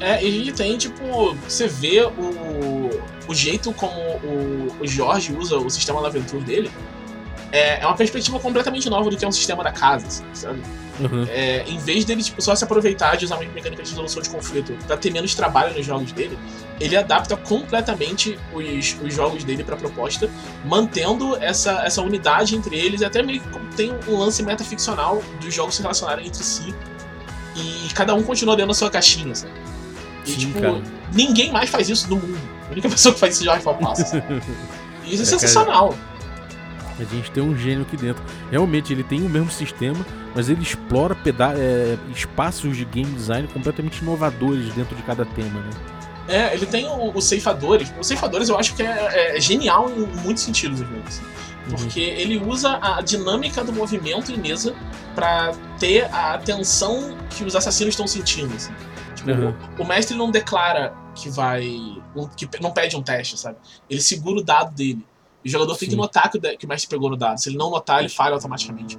É, 0.00 0.22
e 0.24 0.26
a 0.26 0.30
gente 0.30 0.52
tem, 0.52 0.76
tipo, 0.76 1.34
você 1.48 1.68
vê 1.68 2.02
o, 2.02 2.90
o 3.28 3.34
jeito 3.34 3.72
como 3.72 3.94
o, 4.00 4.68
o 4.80 4.86
Jorge 4.86 5.32
usa 5.38 5.56
o 5.56 5.70
sistema 5.70 6.00
da 6.02 6.08
aventura 6.08 6.42
dele. 6.42 6.70
É, 7.54 7.80
é 7.80 7.86
uma 7.86 7.94
perspectiva 7.94 8.40
completamente 8.40 8.90
nova 8.90 9.08
do 9.08 9.16
que 9.16 9.24
é 9.24 9.28
um 9.28 9.32
sistema 9.32 9.62
da 9.62 9.70
casa, 9.70 10.08
assim, 10.08 10.24
sabe? 10.34 10.60
Uhum. 10.98 11.24
É, 11.28 11.62
em 11.68 11.78
vez 11.78 12.04
dele 12.04 12.20
tipo, 12.20 12.42
só 12.42 12.52
se 12.54 12.64
aproveitar 12.64 13.16
de 13.16 13.26
usar 13.26 13.36
uma 13.36 13.44
mecânica 13.44 13.80
de 13.80 13.90
resolução 13.90 14.20
de 14.20 14.28
conflito 14.28 14.76
pra 14.88 14.96
ter 14.96 15.12
menos 15.12 15.36
trabalho 15.36 15.72
nos 15.72 15.86
jogos 15.86 16.10
dele, 16.10 16.36
ele 16.80 16.96
adapta 16.96 17.36
completamente 17.36 18.36
os, 18.52 18.96
os 19.00 19.14
jogos 19.14 19.44
dele 19.44 19.62
pra 19.62 19.76
proposta, 19.76 20.28
mantendo 20.64 21.36
essa, 21.36 21.84
essa 21.84 22.02
unidade 22.02 22.56
entre 22.56 22.76
eles 22.76 23.02
e 23.02 23.04
até 23.04 23.22
meio 23.22 23.40
que 23.40 23.76
tem 23.76 23.94
um 24.08 24.18
lance 24.18 24.42
metaficcional 24.42 25.22
dos 25.40 25.54
jogos 25.54 25.76
se 25.76 25.82
relacionarem 25.82 26.26
entre 26.26 26.42
si. 26.42 26.74
E 27.54 27.88
cada 27.94 28.14
um 28.14 28.22
continua 28.24 28.56
dentro 28.56 28.70
da 28.70 28.74
sua 28.74 28.90
caixinha, 28.90 29.32
sabe? 29.32 29.52
E, 30.26 30.30
Sim, 30.30 30.38
tipo, 30.38 30.60
cara. 30.60 30.82
ninguém 31.12 31.52
mais 31.52 31.70
faz 31.70 31.88
isso 31.88 32.08
no 32.10 32.16
mundo. 32.16 32.40
A 32.68 32.72
única 32.72 32.88
pessoa 32.88 33.14
que 33.14 33.20
faz 33.20 33.36
isso 33.36 33.48
é 33.48 33.52
o? 33.52 33.94
E 35.06 35.14
isso 35.14 35.22
é, 35.22 35.26
É, 35.90 35.92
cara. 35.92 36.13
A 36.98 37.04
gente 37.04 37.30
tem 37.32 37.42
um 37.42 37.56
gênio 37.56 37.82
aqui 37.82 37.96
dentro. 37.96 38.22
Realmente, 38.50 38.92
ele 38.92 39.02
tem 39.02 39.20
o 39.22 39.28
mesmo 39.28 39.50
sistema, 39.50 40.04
mas 40.34 40.48
ele 40.48 40.62
explora 40.62 41.16
é, 41.56 41.96
espaços 42.14 42.76
de 42.76 42.84
game 42.84 43.12
design 43.14 43.48
completamente 43.48 43.98
inovadores 43.98 44.72
dentro 44.74 44.94
de 44.94 45.02
cada 45.02 45.24
tema, 45.24 45.60
né? 45.60 45.70
É, 46.28 46.54
ele 46.54 46.64
tem 46.66 46.86
o- 46.86 47.10
os 47.14 47.24
ceifadores. 47.24 47.92
Os 48.00 48.06
ceifadores 48.06 48.48
eu 48.48 48.58
acho 48.58 48.74
que 48.74 48.82
é, 48.82 49.36
é 49.36 49.40
genial 49.40 49.90
em 49.90 50.06
muitos 50.22 50.42
sentidos. 50.42 50.80
Uhum. 50.80 51.76
Porque 51.76 52.00
ele 52.00 52.38
usa 52.38 52.78
a 52.80 53.00
dinâmica 53.02 53.62
do 53.64 53.72
movimento 53.72 54.30
em 54.32 54.36
mesa 54.38 54.74
pra 55.14 55.52
ter 55.78 56.04
a 56.12 56.34
atenção 56.34 57.16
que 57.30 57.44
os 57.44 57.54
assassinos 57.56 57.92
estão 57.94 58.06
sentindo. 58.06 58.54
assim. 58.54 58.72
Tipo, 59.16 59.30
Uhum. 59.32 59.54
o 59.78 59.84
mestre 59.84 60.16
não 60.16 60.30
declara 60.30 60.94
que 61.14 61.28
vai. 61.28 61.62
que 62.36 62.48
não 62.60 62.70
pede 62.70 62.96
um 62.96 63.02
teste, 63.02 63.38
sabe? 63.38 63.56
Ele 63.90 64.00
segura 64.00 64.38
o 64.40 64.44
dado 64.44 64.72
dele. 64.74 65.04
E 65.44 65.48
o 65.48 65.50
jogador 65.50 65.76
tem 65.76 65.88
que 65.88 65.96
notar 65.96 66.30
que 66.30 66.38
o, 66.38 66.40
que 66.40 66.64
o 66.64 66.68
mestre 66.68 66.88
pegou 66.88 67.10
no 67.10 67.16
dado. 67.16 67.38
Se 67.38 67.50
ele 67.50 67.58
não 67.58 67.70
notar, 67.70 68.00
ele 68.00 68.08
falha 68.08 68.34
automaticamente 68.34 68.98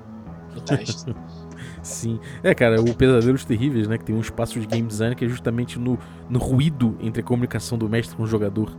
no 0.53 0.61
teste. 0.61 1.05
Sim. 1.81 2.19
É, 2.43 2.53
cara, 2.53 2.81
o 2.81 2.93
Pesadelos 2.93 3.45
Terríveis, 3.45 3.87
né? 3.87 3.97
Que 3.97 4.05
tem 4.05 4.15
um 4.15 4.19
espaço 4.21 4.59
de 4.59 4.65
game 4.65 4.87
design 4.87 5.15
que 5.15 5.25
é 5.25 5.27
justamente 5.27 5.77
no, 5.79 5.97
no 6.29 6.39
ruído 6.39 6.97
entre 6.99 7.21
a 7.21 7.23
comunicação 7.23 7.77
do 7.77 7.87
mestre 7.89 8.15
com 8.15 8.23
o 8.23 8.27
jogador. 8.27 8.71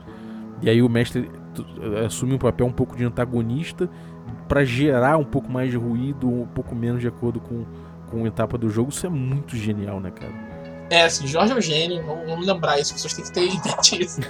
E 0.63 0.69
aí 0.71 0.83
o 0.83 0.89
mestre 0.89 1.31
tu- 1.55 1.67
assume 2.05 2.35
um 2.35 2.39
papel 2.39 2.67
um 2.67 2.73
pouco 2.73 2.97
de 2.97 3.05
antagonista 3.05 3.89
pra 4.49 4.65
gerar 4.65 5.19
um 5.19 5.25
pouco 5.25 5.51
mais 5.51 5.71
de 5.71 5.77
ruído, 5.77 6.29
um 6.29 6.47
pouco 6.47 6.75
menos 6.75 7.01
de 7.01 7.09
acordo 7.09 7.39
com, 7.41 7.65
com 8.11 8.25
a 8.25 8.29
etapa 8.29 8.57
do 8.59 8.69
jogo. 8.69 8.91
Isso 8.91 9.07
é 9.07 9.11
muito 9.11 9.57
genial, 9.57 10.01
né, 10.01 10.11
cara? 10.11 10.33
é, 10.89 11.03
assim, 11.05 11.27
Jorge 11.27 11.53
é 11.53 11.57
um 11.57 11.61
gênio, 11.61 12.05
vamos, 12.07 12.27
vamos 12.27 12.47
lembrar 12.47 12.79
isso, 12.79 12.95
as 12.95 13.03
pessoas 13.03 13.13
têm 13.15 13.25
que 13.25 13.33
ter 13.33 13.69
em 13.69 13.71
mente 13.71 14.05
isso. 14.05 14.21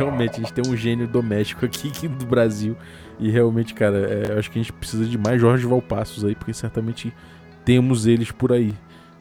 Realmente, 0.00 0.36
a 0.36 0.38
gente 0.38 0.52
tem 0.52 0.64
um 0.66 0.74
gênio 0.74 1.06
doméstico 1.06 1.66
aqui 1.66 1.90
do 2.08 2.24
Brasil. 2.24 2.76
E 3.18 3.30
realmente, 3.30 3.74
cara, 3.74 3.98
é, 3.98 4.32
eu 4.32 4.38
acho 4.38 4.50
que 4.50 4.58
a 4.58 4.62
gente 4.62 4.72
precisa 4.72 5.04
de 5.04 5.18
mais 5.18 5.38
Jorge 5.38 5.66
Valpassos 5.66 6.24
aí, 6.24 6.34
porque 6.34 6.54
certamente 6.54 7.12
temos 7.66 8.06
eles 8.06 8.32
por 8.32 8.50
aí. 8.50 8.74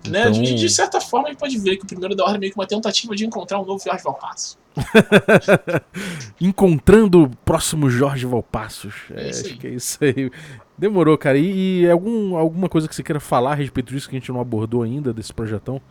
Né? 0.08 0.22
Então, 0.22 0.32
De, 0.32 0.56
de 0.56 0.70
certa 0.70 1.02
forma, 1.02 1.28
a 1.28 1.32
gente 1.32 1.40
pode 1.40 1.58
ver 1.58 1.76
que 1.76 1.84
o 1.84 1.88
primeiro 1.88 2.16
da 2.16 2.24
ordem 2.24 2.38
é 2.38 2.40
meio 2.40 2.54
que 2.54 2.58
uma 2.58 2.66
tentativa 2.66 3.14
de 3.14 3.26
encontrar 3.26 3.60
um 3.60 3.66
novo 3.66 3.84
Jorge 3.84 4.02
Valpasso. 4.02 4.58
Encontrando 6.40 7.24
o 7.24 7.30
próximo 7.30 7.90
Jorge 7.90 8.26
Valpassos. 8.26 8.94
É 9.12 9.28
É, 9.28 9.30
acho 9.30 9.58
que 9.58 9.68
é 9.68 9.72
isso 9.72 9.98
aí. 10.02 10.32
Demorou, 10.78 11.18
cara. 11.18 11.38
E, 11.38 11.82
e 11.82 11.90
algum, 11.90 12.38
alguma 12.38 12.70
coisa 12.70 12.88
que 12.88 12.96
você 12.96 13.04
queira 13.04 13.20
falar 13.20 13.52
a 13.52 13.56
respeito 13.56 13.94
disso 13.94 14.08
que 14.10 14.16
a 14.16 14.20
gente 14.20 14.32
não 14.32 14.40
abordou 14.40 14.84
ainda, 14.84 15.14
desse 15.14 15.34
projetão? 15.34 15.82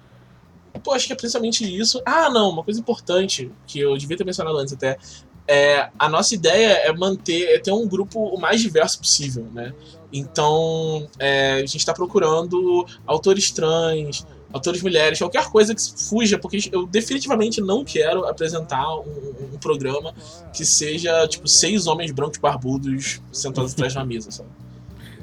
Pô, 0.78 0.92
acho 0.92 1.06
que 1.06 1.12
é 1.12 1.16
principalmente 1.16 1.64
isso. 1.64 2.00
Ah, 2.04 2.30
não, 2.30 2.50
uma 2.50 2.64
coisa 2.64 2.80
importante 2.80 3.50
que 3.66 3.80
eu 3.80 3.96
devia 3.96 4.16
ter 4.16 4.24
mencionado 4.24 4.56
antes 4.58 4.74
até. 4.74 4.98
É, 5.46 5.88
a 5.98 6.08
nossa 6.08 6.34
ideia 6.34 6.72
é 6.72 6.92
manter, 6.92 7.54
é 7.54 7.58
ter 7.58 7.72
um 7.72 7.88
grupo 7.88 8.20
o 8.20 8.38
mais 8.38 8.60
diverso 8.60 8.98
possível, 8.98 9.46
né? 9.54 9.72
Então, 10.12 11.08
é, 11.18 11.54
a 11.54 11.60
gente 11.60 11.78
está 11.78 11.94
procurando 11.94 12.86
autores 13.06 13.50
trans, 13.50 14.26
autores 14.52 14.82
mulheres, 14.82 15.18
qualquer 15.18 15.48
coisa 15.50 15.74
que 15.74 15.82
fuja, 15.82 16.38
porque 16.38 16.68
eu 16.72 16.86
definitivamente 16.86 17.60
não 17.60 17.84
quero 17.84 18.26
apresentar 18.26 18.94
um, 18.98 19.54
um 19.54 19.58
programa 19.58 20.14
que 20.52 20.64
seja, 20.64 21.26
tipo, 21.28 21.46
seis 21.46 21.86
homens 21.86 22.10
brancos 22.10 22.38
barbudos 22.38 23.20
sentados 23.32 23.72
atrás 23.72 23.92
de 23.92 23.98
uma 23.98 24.04
mesa, 24.04 24.30
sabe? 24.30 24.48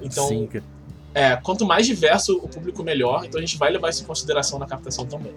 Então, 0.02 0.28
Sim. 0.28 0.50
É, 1.16 1.38
quanto 1.38 1.66
mais 1.66 1.88
diverso 1.88 2.38
o 2.44 2.48
público, 2.50 2.84
melhor. 2.84 3.24
Então 3.26 3.40
a 3.40 3.42
gente 3.42 3.58
vai 3.58 3.72
levar 3.72 3.90
isso 3.90 4.04
em 4.04 4.06
consideração 4.06 4.60
na 4.60 4.66
captação 4.66 5.06
também. 5.06 5.32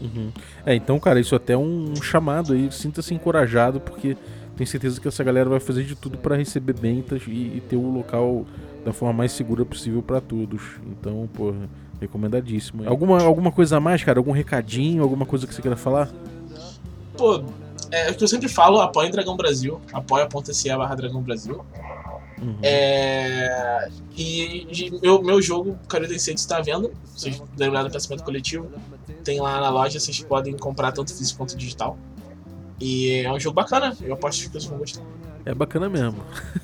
Uhum. 0.00 0.32
É, 0.64 0.74
então, 0.74 0.98
cara, 0.98 1.20
isso 1.20 1.36
até 1.36 1.52
é 1.52 1.58
um 1.58 1.94
chamado 1.96 2.54
aí. 2.54 2.72
Sinta-se 2.72 3.12
encorajado, 3.12 3.80
porque 3.80 4.16
tenho 4.56 4.66
certeza 4.66 4.98
que 4.98 5.06
essa 5.06 5.22
galera 5.22 5.48
vai 5.48 5.60
fazer 5.60 5.84
de 5.84 5.94
tudo 5.94 6.16
pra 6.16 6.36
receber 6.36 6.72
bentas 6.72 7.22
e, 7.28 7.30
e 7.30 7.62
ter 7.68 7.76
o 7.76 7.92
local 7.92 8.46
da 8.82 8.94
forma 8.94 9.12
mais 9.12 9.32
segura 9.32 9.62
possível 9.62 10.02
pra 10.02 10.22
todos. 10.22 10.62
Então, 10.86 11.28
pô, 11.34 11.54
recomendadíssimo. 12.00 12.88
Alguma, 12.88 13.22
alguma 13.22 13.52
coisa 13.52 13.76
a 13.76 13.80
mais, 13.80 14.02
cara? 14.02 14.18
Algum 14.18 14.32
recadinho? 14.32 15.02
Alguma 15.02 15.26
coisa 15.26 15.46
que 15.46 15.54
você 15.54 15.60
queira 15.60 15.76
falar? 15.76 16.10
Pô, 17.16 17.44
é 17.90 18.10
o 18.10 18.14
que 18.14 18.24
eu 18.24 18.28
sempre 18.28 18.48
falo, 18.48 18.80
apoiem 18.80 19.10
Dragão 19.10 19.36
Brasil, 19.36 19.80
apoia.se 19.92 20.68
barra 20.76 20.94
Dragão 20.94 21.22
Brasil. 21.22 21.64
Uhum. 22.40 22.58
É, 22.62 23.88
e, 24.16 24.66
e 24.70 25.00
meu, 25.00 25.22
meu 25.22 25.40
jogo, 25.40 25.78
Cario 25.88 26.08
Densei, 26.08 26.34
está 26.34 26.58
à 26.58 26.60
venda. 26.60 26.90
Vocês 27.14 27.42
devem 27.56 27.70
olhar 27.72 27.84
no 27.84 27.90
Pensamento 27.90 28.24
Coletivo. 28.24 28.70
Tem 29.22 29.40
lá 29.40 29.60
na 29.60 29.70
loja, 29.70 29.98
vocês 29.98 30.20
podem 30.20 30.56
comprar 30.56 30.92
tanto 30.92 31.14
físico 31.14 31.38
quanto 31.38 31.56
digital. 31.56 31.96
E 32.80 33.22
é 33.24 33.32
um 33.32 33.38
jogo 33.40 33.54
bacana, 33.54 33.96
eu 34.02 34.14
aposto 34.14 34.42
que 34.42 34.48
vocês 34.48 34.64
vão 34.64 34.78
gostar. 34.78 35.02
É 35.46 35.54
bacana 35.54 35.88
mesmo. 35.88 36.22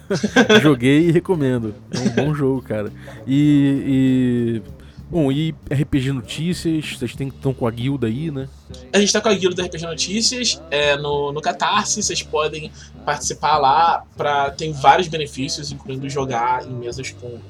Joguei 0.62 1.08
e 1.08 1.12
recomendo. 1.12 1.74
É 1.90 1.98
um 1.98 2.26
bom 2.26 2.34
jogo, 2.34 2.62
cara. 2.62 2.92
E. 3.26 4.62
e- 4.66 4.79
Bom, 5.10 5.32
e 5.32 5.52
RPG 5.68 6.12
Notícias, 6.12 6.96
vocês 6.96 7.16
estão 7.18 7.52
com 7.52 7.66
a 7.66 7.70
guilda 7.70 8.06
aí, 8.06 8.30
né? 8.30 8.48
A 8.92 9.00
gente 9.00 9.12
tá 9.12 9.20
com 9.20 9.28
a 9.28 9.34
guilda 9.34 9.64
RPG 9.64 9.84
Notícias 9.84 10.62
é, 10.70 10.96
no, 10.96 11.32
no 11.32 11.40
Catarse, 11.40 12.00
vocês 12.00 12.22
podem 12.22 12.70
participar 13.04 13.58
lá. 13.58 14.04
Pra, 14.16 14.52
tem 14.52 14.72
vários 14.72 15.08
benefícios, 15.08 15.72
incluindo 15.72 16.08
jogar 16.08 16.64
em 16.64 16.72
mesas 16.72 17.10
com, 17.10 17.40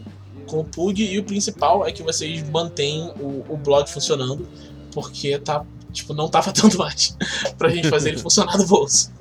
com 0.46 0.60
o 0.60 0.64
Pug. 0.64 1.04
E 1.04 1.18
o 1.18 1.22
principal 1.22 1.86
é 1.86 1.92
que 1.92 2.02
vocês 2.02 2.42
mantêm 2.48 3.12
o, 3.20 3.44
o 3.46 3.58
blog 3.58 3.86
funcionando, 3.90 4.48
porque 4.90 5.38
tá, 5.38 5.62
tipo, 5.92 6.14
não 6.14 6.30
tava 6.30 6.52
tanto 6.54 6.78
mais 6.78 7.14
pra 7.58 7.68
gente 7.68 7.90
fazer 7.90 8.08
ele 8.08 8.18
funcionar 8.18 8.56
no 8.56 8.66
bolso. 8.66 9.12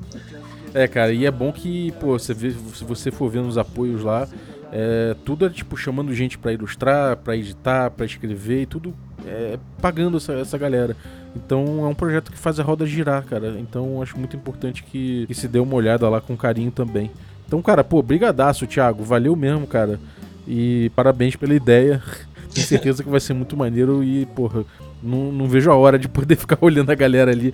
É, 0.73 0.87
cara, 0.87 1.11
e 1.11 1.25
é 1.25 1.31
bom 1.31 1.51
que, 1.51 1.91
pô, 1.93 2.17
você 2.17 2.33
vê, 2.33 2.51
se 2.51 2.85
você 2.85 3.11
for 3.11 3.29
vendo 3.29 3.49
os 3.49 3.57
apoios 3.57 4.01
lá, 4.01 4.29
é, 4.71 5.15
tudo 5.25 5.45
é 5.45 5.49
tipo 5.49 5.75
chamando 5.75 6.13
gente 6.13 6.37
pra 6.37 6.53
ilustrar, 6.53 7.17
pra 7.17 7.35
editar, 7.35 7.89
pra 7.91 8.05
escrever 8.05 8.63
e 8.63 8.65
tudo 8.65 8.93
é, 9.25 9.57
pagando 9.81 10.17
essa, 10.17 10.33
essa 10.33 10.57
galera. 10.57 10.95
Então 11.35 11.85
é 11.85 11.87
um 11.87 11.93
projeto 11.93 12.31
que 12.31 12.37
faz 12.37 12.59
a 12.59 12.63
roda 12.63 12.85
girar, 12.85 13.23
cara. 13.23 13.55
Então 13.59 14.01
acho 14.01 14.17
muito 14.17 14.35
importante 14.35 14.83
que, 14.83 15.25
que 15.27 15.33
se 15.33 15.47
dê 15.47 15.59
uma 15.59 15.75
olhada 15.75 16.07
lá 16.09 16.19
com 16.19 16.35
carinho 16.35 16.71
também. 16.71 17.11
Então, 17.47 17.61
cara, 17.61 17.83
pô, 17.83 18.01
brigadaço, 18.01 18.67
Thiago. 18.67 19.03
Valeu 19.03 19.35
mesmo, 19.35 19.65
cara. 19.65 19.99
E 20.47 20.91
parabéns 20.95 21.35
pela 21.35 21.53
ideia. 21.53 22.01
Tenho 22.53 22.65
certeza 22.65 23.03
que 23.03 23.09
vai 23.09 23.19
ser 23.19 23.33
muito 23.33 23.55
maneiro 23.55 24.03
e, 24.03 24.25
porra, 24.27 24.65
não, 25.03 25.31
não 25.31 25.47
vejo 25.47 25.69
a 25.69 25.75
hora 25.75 25.99
de 25.99 26.07
poder 26.07 26.35
ficar 26.37 26.57
olhando 26.61 26.91
a 26.91 26.95
galera 26.95 27.31
ali, 27.31 27.53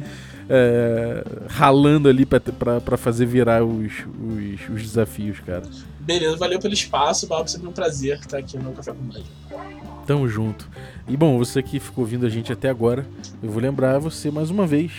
é, 0.49 1.23
ralando 1.49 2.07
ali 2.07 2.25
pra 2.25 2.97
fazer 2.97 3.25
virar 3.25 3.63
os, 3.63 3.91
os, 4.01 4.69
os 4.69 4.81
desafios, 4.81 5.39
cara. 5.39 5.63
Beleza, 5.99 6.37
valeu 6.37 6.59
pelo 6.59 6.73
espaço, 6.73 7.27
Bob. 7.27 7.49
Sempre 7.49 7.67
um 7.67 7.71
prazer 7.71 8.19
estar 8.19 8.37
aqui 8.37 8.57
no 8.57 8.71
Café 8.73 8.91
com 8.91 9.07
Dungeon. 9.07 9.23
Tamo 10.05 10.27
junto. 10.27 10.69
E 11.07 11.17
bom, 11.17 11.37
você 11.37 11.63
que 11.63 11.79
ficou 11.79 12.03
ouvindo 12.03 12.25
a 12.25 12.29
gente 12.29 12.53
até 12.53 12.69
agora, 12.69 13.05
eu 13.41 13.49
vou 13.49 13.61
lembrar 13.61 13.97
você 13.97 14.29
mais 14.29 14.51
uma 14.51 14.67
vez 14.67 14.91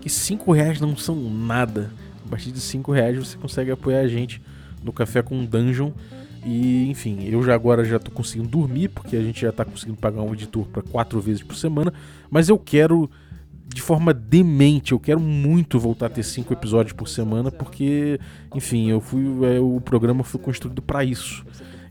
que 0.00 0.10
5 0.10 0.50
reais 0.52 0.80
não 0.80 0.96
são 0.96 1.14
nada. 1.16 1.92
A 2.26 2.30
partir 2.30 2.50
de 2.50 2.60
5 2.60 2.90
reais 2.90 3.16
você 3.16 3.36
consegue 3.36 3.70
apoiar 3.70 4.00
a 4.00 4.08
gente 4.08 4.42
no 4.82 4.92
Café 4.92 5.22
com 5.22 5.44
Dungeon. 5.44 5.92
E 6.44 6.88
enfim, 6.90 7.24
eu 7.28 7.42
já 7.42 7.54
agora 7.54 7.84
já 7.84 7.98
tô 7.98 8.10
conseguindo 8.10 8.48
dormir, 8.48 8.88
porque 8.88 9.16
a 9.16 9.22
gente 9.22 9.40
já 9.40 9.52
tá 9.52 9.64
conseguindo 9.64 9.98
pagar 9.98 10.22
um 10.22 10.32
editor 10.32 10.66
para 10.66 10.82
quatro 10.82 11.20
vezes 11.20 11.42
por 11.42 11.54
semana. 11.54 11.92
Mas 12.30 12.48
eu 12.48 12.58
quero 12.58 13.08
de 13.68 13.82
forma 13.82 14.14
demente, 14.14 14.92
eu 14.92 14.98
quero 14.98 15.20
muito 15.20 15.78
voltar 15.78 16.06
a 16.06 16.08
ter 16.08 16.22
cinco 16.22 16.52
episódios 16.52 16.94
por 16.94 17.08
semana, 17.08 17.50
porque, 17.50 18.18
enfim, 18.54 18.90
eu 18.90 19.00
fui. 19.00 19.24
é, 19.44 19.60
o 19.60 19.80
programa 19.80 20.24
foi 20.24 20.40
construído 20.40 20.80
para 20.80 21.04
isso. 21.04 21.44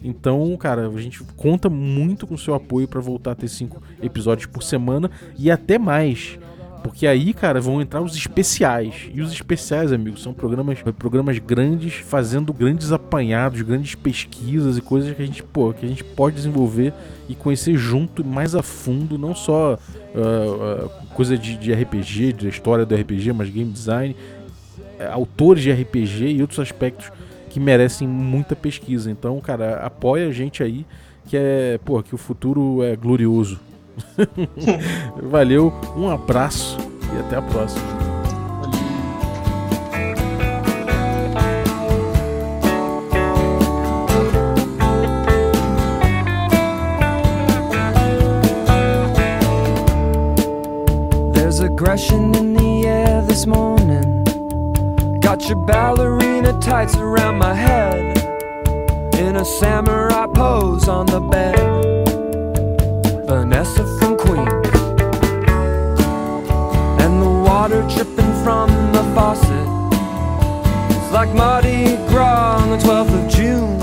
Então, 0.04 0.56
cara, 0.58 0.88
a 0.88 1.02
gente 1.02 1.24
conta 1.36 1.70
muito 1.70 2.26
com 2.26 2.38
seu 2.38 2.54
apoio 2.54 2.88
para 2.88 3.00
voltar 3.00 3.32
a 3.32 3.36
ter 3.36 3.48
cinco 3.48 3.82
episódios 4.02 4.48
por 4.48 4.64
semana 4.64 5.10
e 5.38 5.52
até 5.52 5.78
mais. 5.78 6.40
Porque 6.84 7.06
aí, 7.06 7.34
cara, 7.34 7.60
vão 7.60 7.82
entrar 7.82 8.02
os 8.02 8.16
especiais. 8.16 9.10
E 9.14 9.22
os 9.22 9.32
especiais, 9.32 9.92
amigos, 9.92 10.22
são 10.22 10.34
programas, 10.34 10.80
programas 10.98 11.38
grandes, 11.40 11.96
fazendo 11.96 12.54
grandes 12.54 12.92
apanhados, 12.92 13.62
grandes 13.62 13.96
pesquisas 13.96 14.78
e 14.78 14.82
coisas 14.82 15.16
que 15.16 15.22
a 15.22 15.26
gente, 15.26 15.44
pô, 15.44 15.74
que 15.74 15.86
a 15.86 15.90
gente 15.90 16.04
pode 16.04 16.36
desenvolver 16.36 16.94
e 17.28 17.36
conhecer 17.36 17.76
junto 17.76 18.24
mais 18.24 18.56
a 18.56 18.64
fundo, 18.64 19.18
não 19.18 19.36
só 19.36 19.78
ah, 20.16 20.86
ah, 20.86 20.90
coisa 21.14 21.38
de, 21.38 21.58
de 21.58 21.74
RPG, 21.74 22.34
de 22.34 22.48
história 22.48 22.86
do 22.86 22.96
RPG, 22.96 23.34
mas 23.34 23.50
game 23.50 23.72
design, 23.72 24.16
eh, 25.00 25.08
autores 25.08 25.62
de 25.62 25.72
RPG 25.72 26.28
e 26.28 26.42
outros 26.42 26.60
aspectos 26.60 27.12
que 27.50 27.60
merecem 27.60 28.08
muita 28.08 28.56
pesquisa. 28.56 29.12
Então, 29.12 29.40
cara, 29.40 29.78
apoia 29.78 30.28
a 30.28 30.32
gente 30.32 30.64
aí, 30.64 30.86
que 31.26 31.38
é, 31.38 31.80
pô, 31.84 32.02
que 32.02 32.16
o 32.16 32.18
futuro 32.18 32.84
é 32.84 32.96
glorioso. 32.96 33.60
Valeu, 35.22 35.74
um 35.96 36.10
abraço 36.10 36.78
e 37.14 37.20
até 37.20 37.38
a 37.38 37.42
próxima. 37.42 37.98
There's 51.34 51.60
aggression 51.60 52.36
in 52.36 52.54
the 52.54 52.88
air 52.88 53.22
this 53.24 53.46
morning. 53.46 54.24
Got 55.22 55.48
your 55.50 55.58
ballerina 55.66 56.54
tights 56.60 56.96
around 56.96 57.38
my 57.38 57.54
head. 57.54 58.18
In 59.16 59.36
a 59.36 59.46
samurai 59.46 60.28
pose 60.34 60.88
on 60.88 61.06
the 61.08 61.20
bed. 61.20 61.77
Faucet. 69.18 69.68
It's 70.96 71.12
like 71.12 71.34
Mardi 71.34 71.98
Gras 72.10 72.62
on 72.62 72.70
the 72.70 72.78
12th 72.78 73.14
of 73.20 73.26
June. 73.36 73.80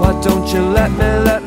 Why 0.00 0.12
don't 0.22 0.48
you 0.54 0.60
let 0.60 0.90
me, 0.90 1.10
let 1.30 1.43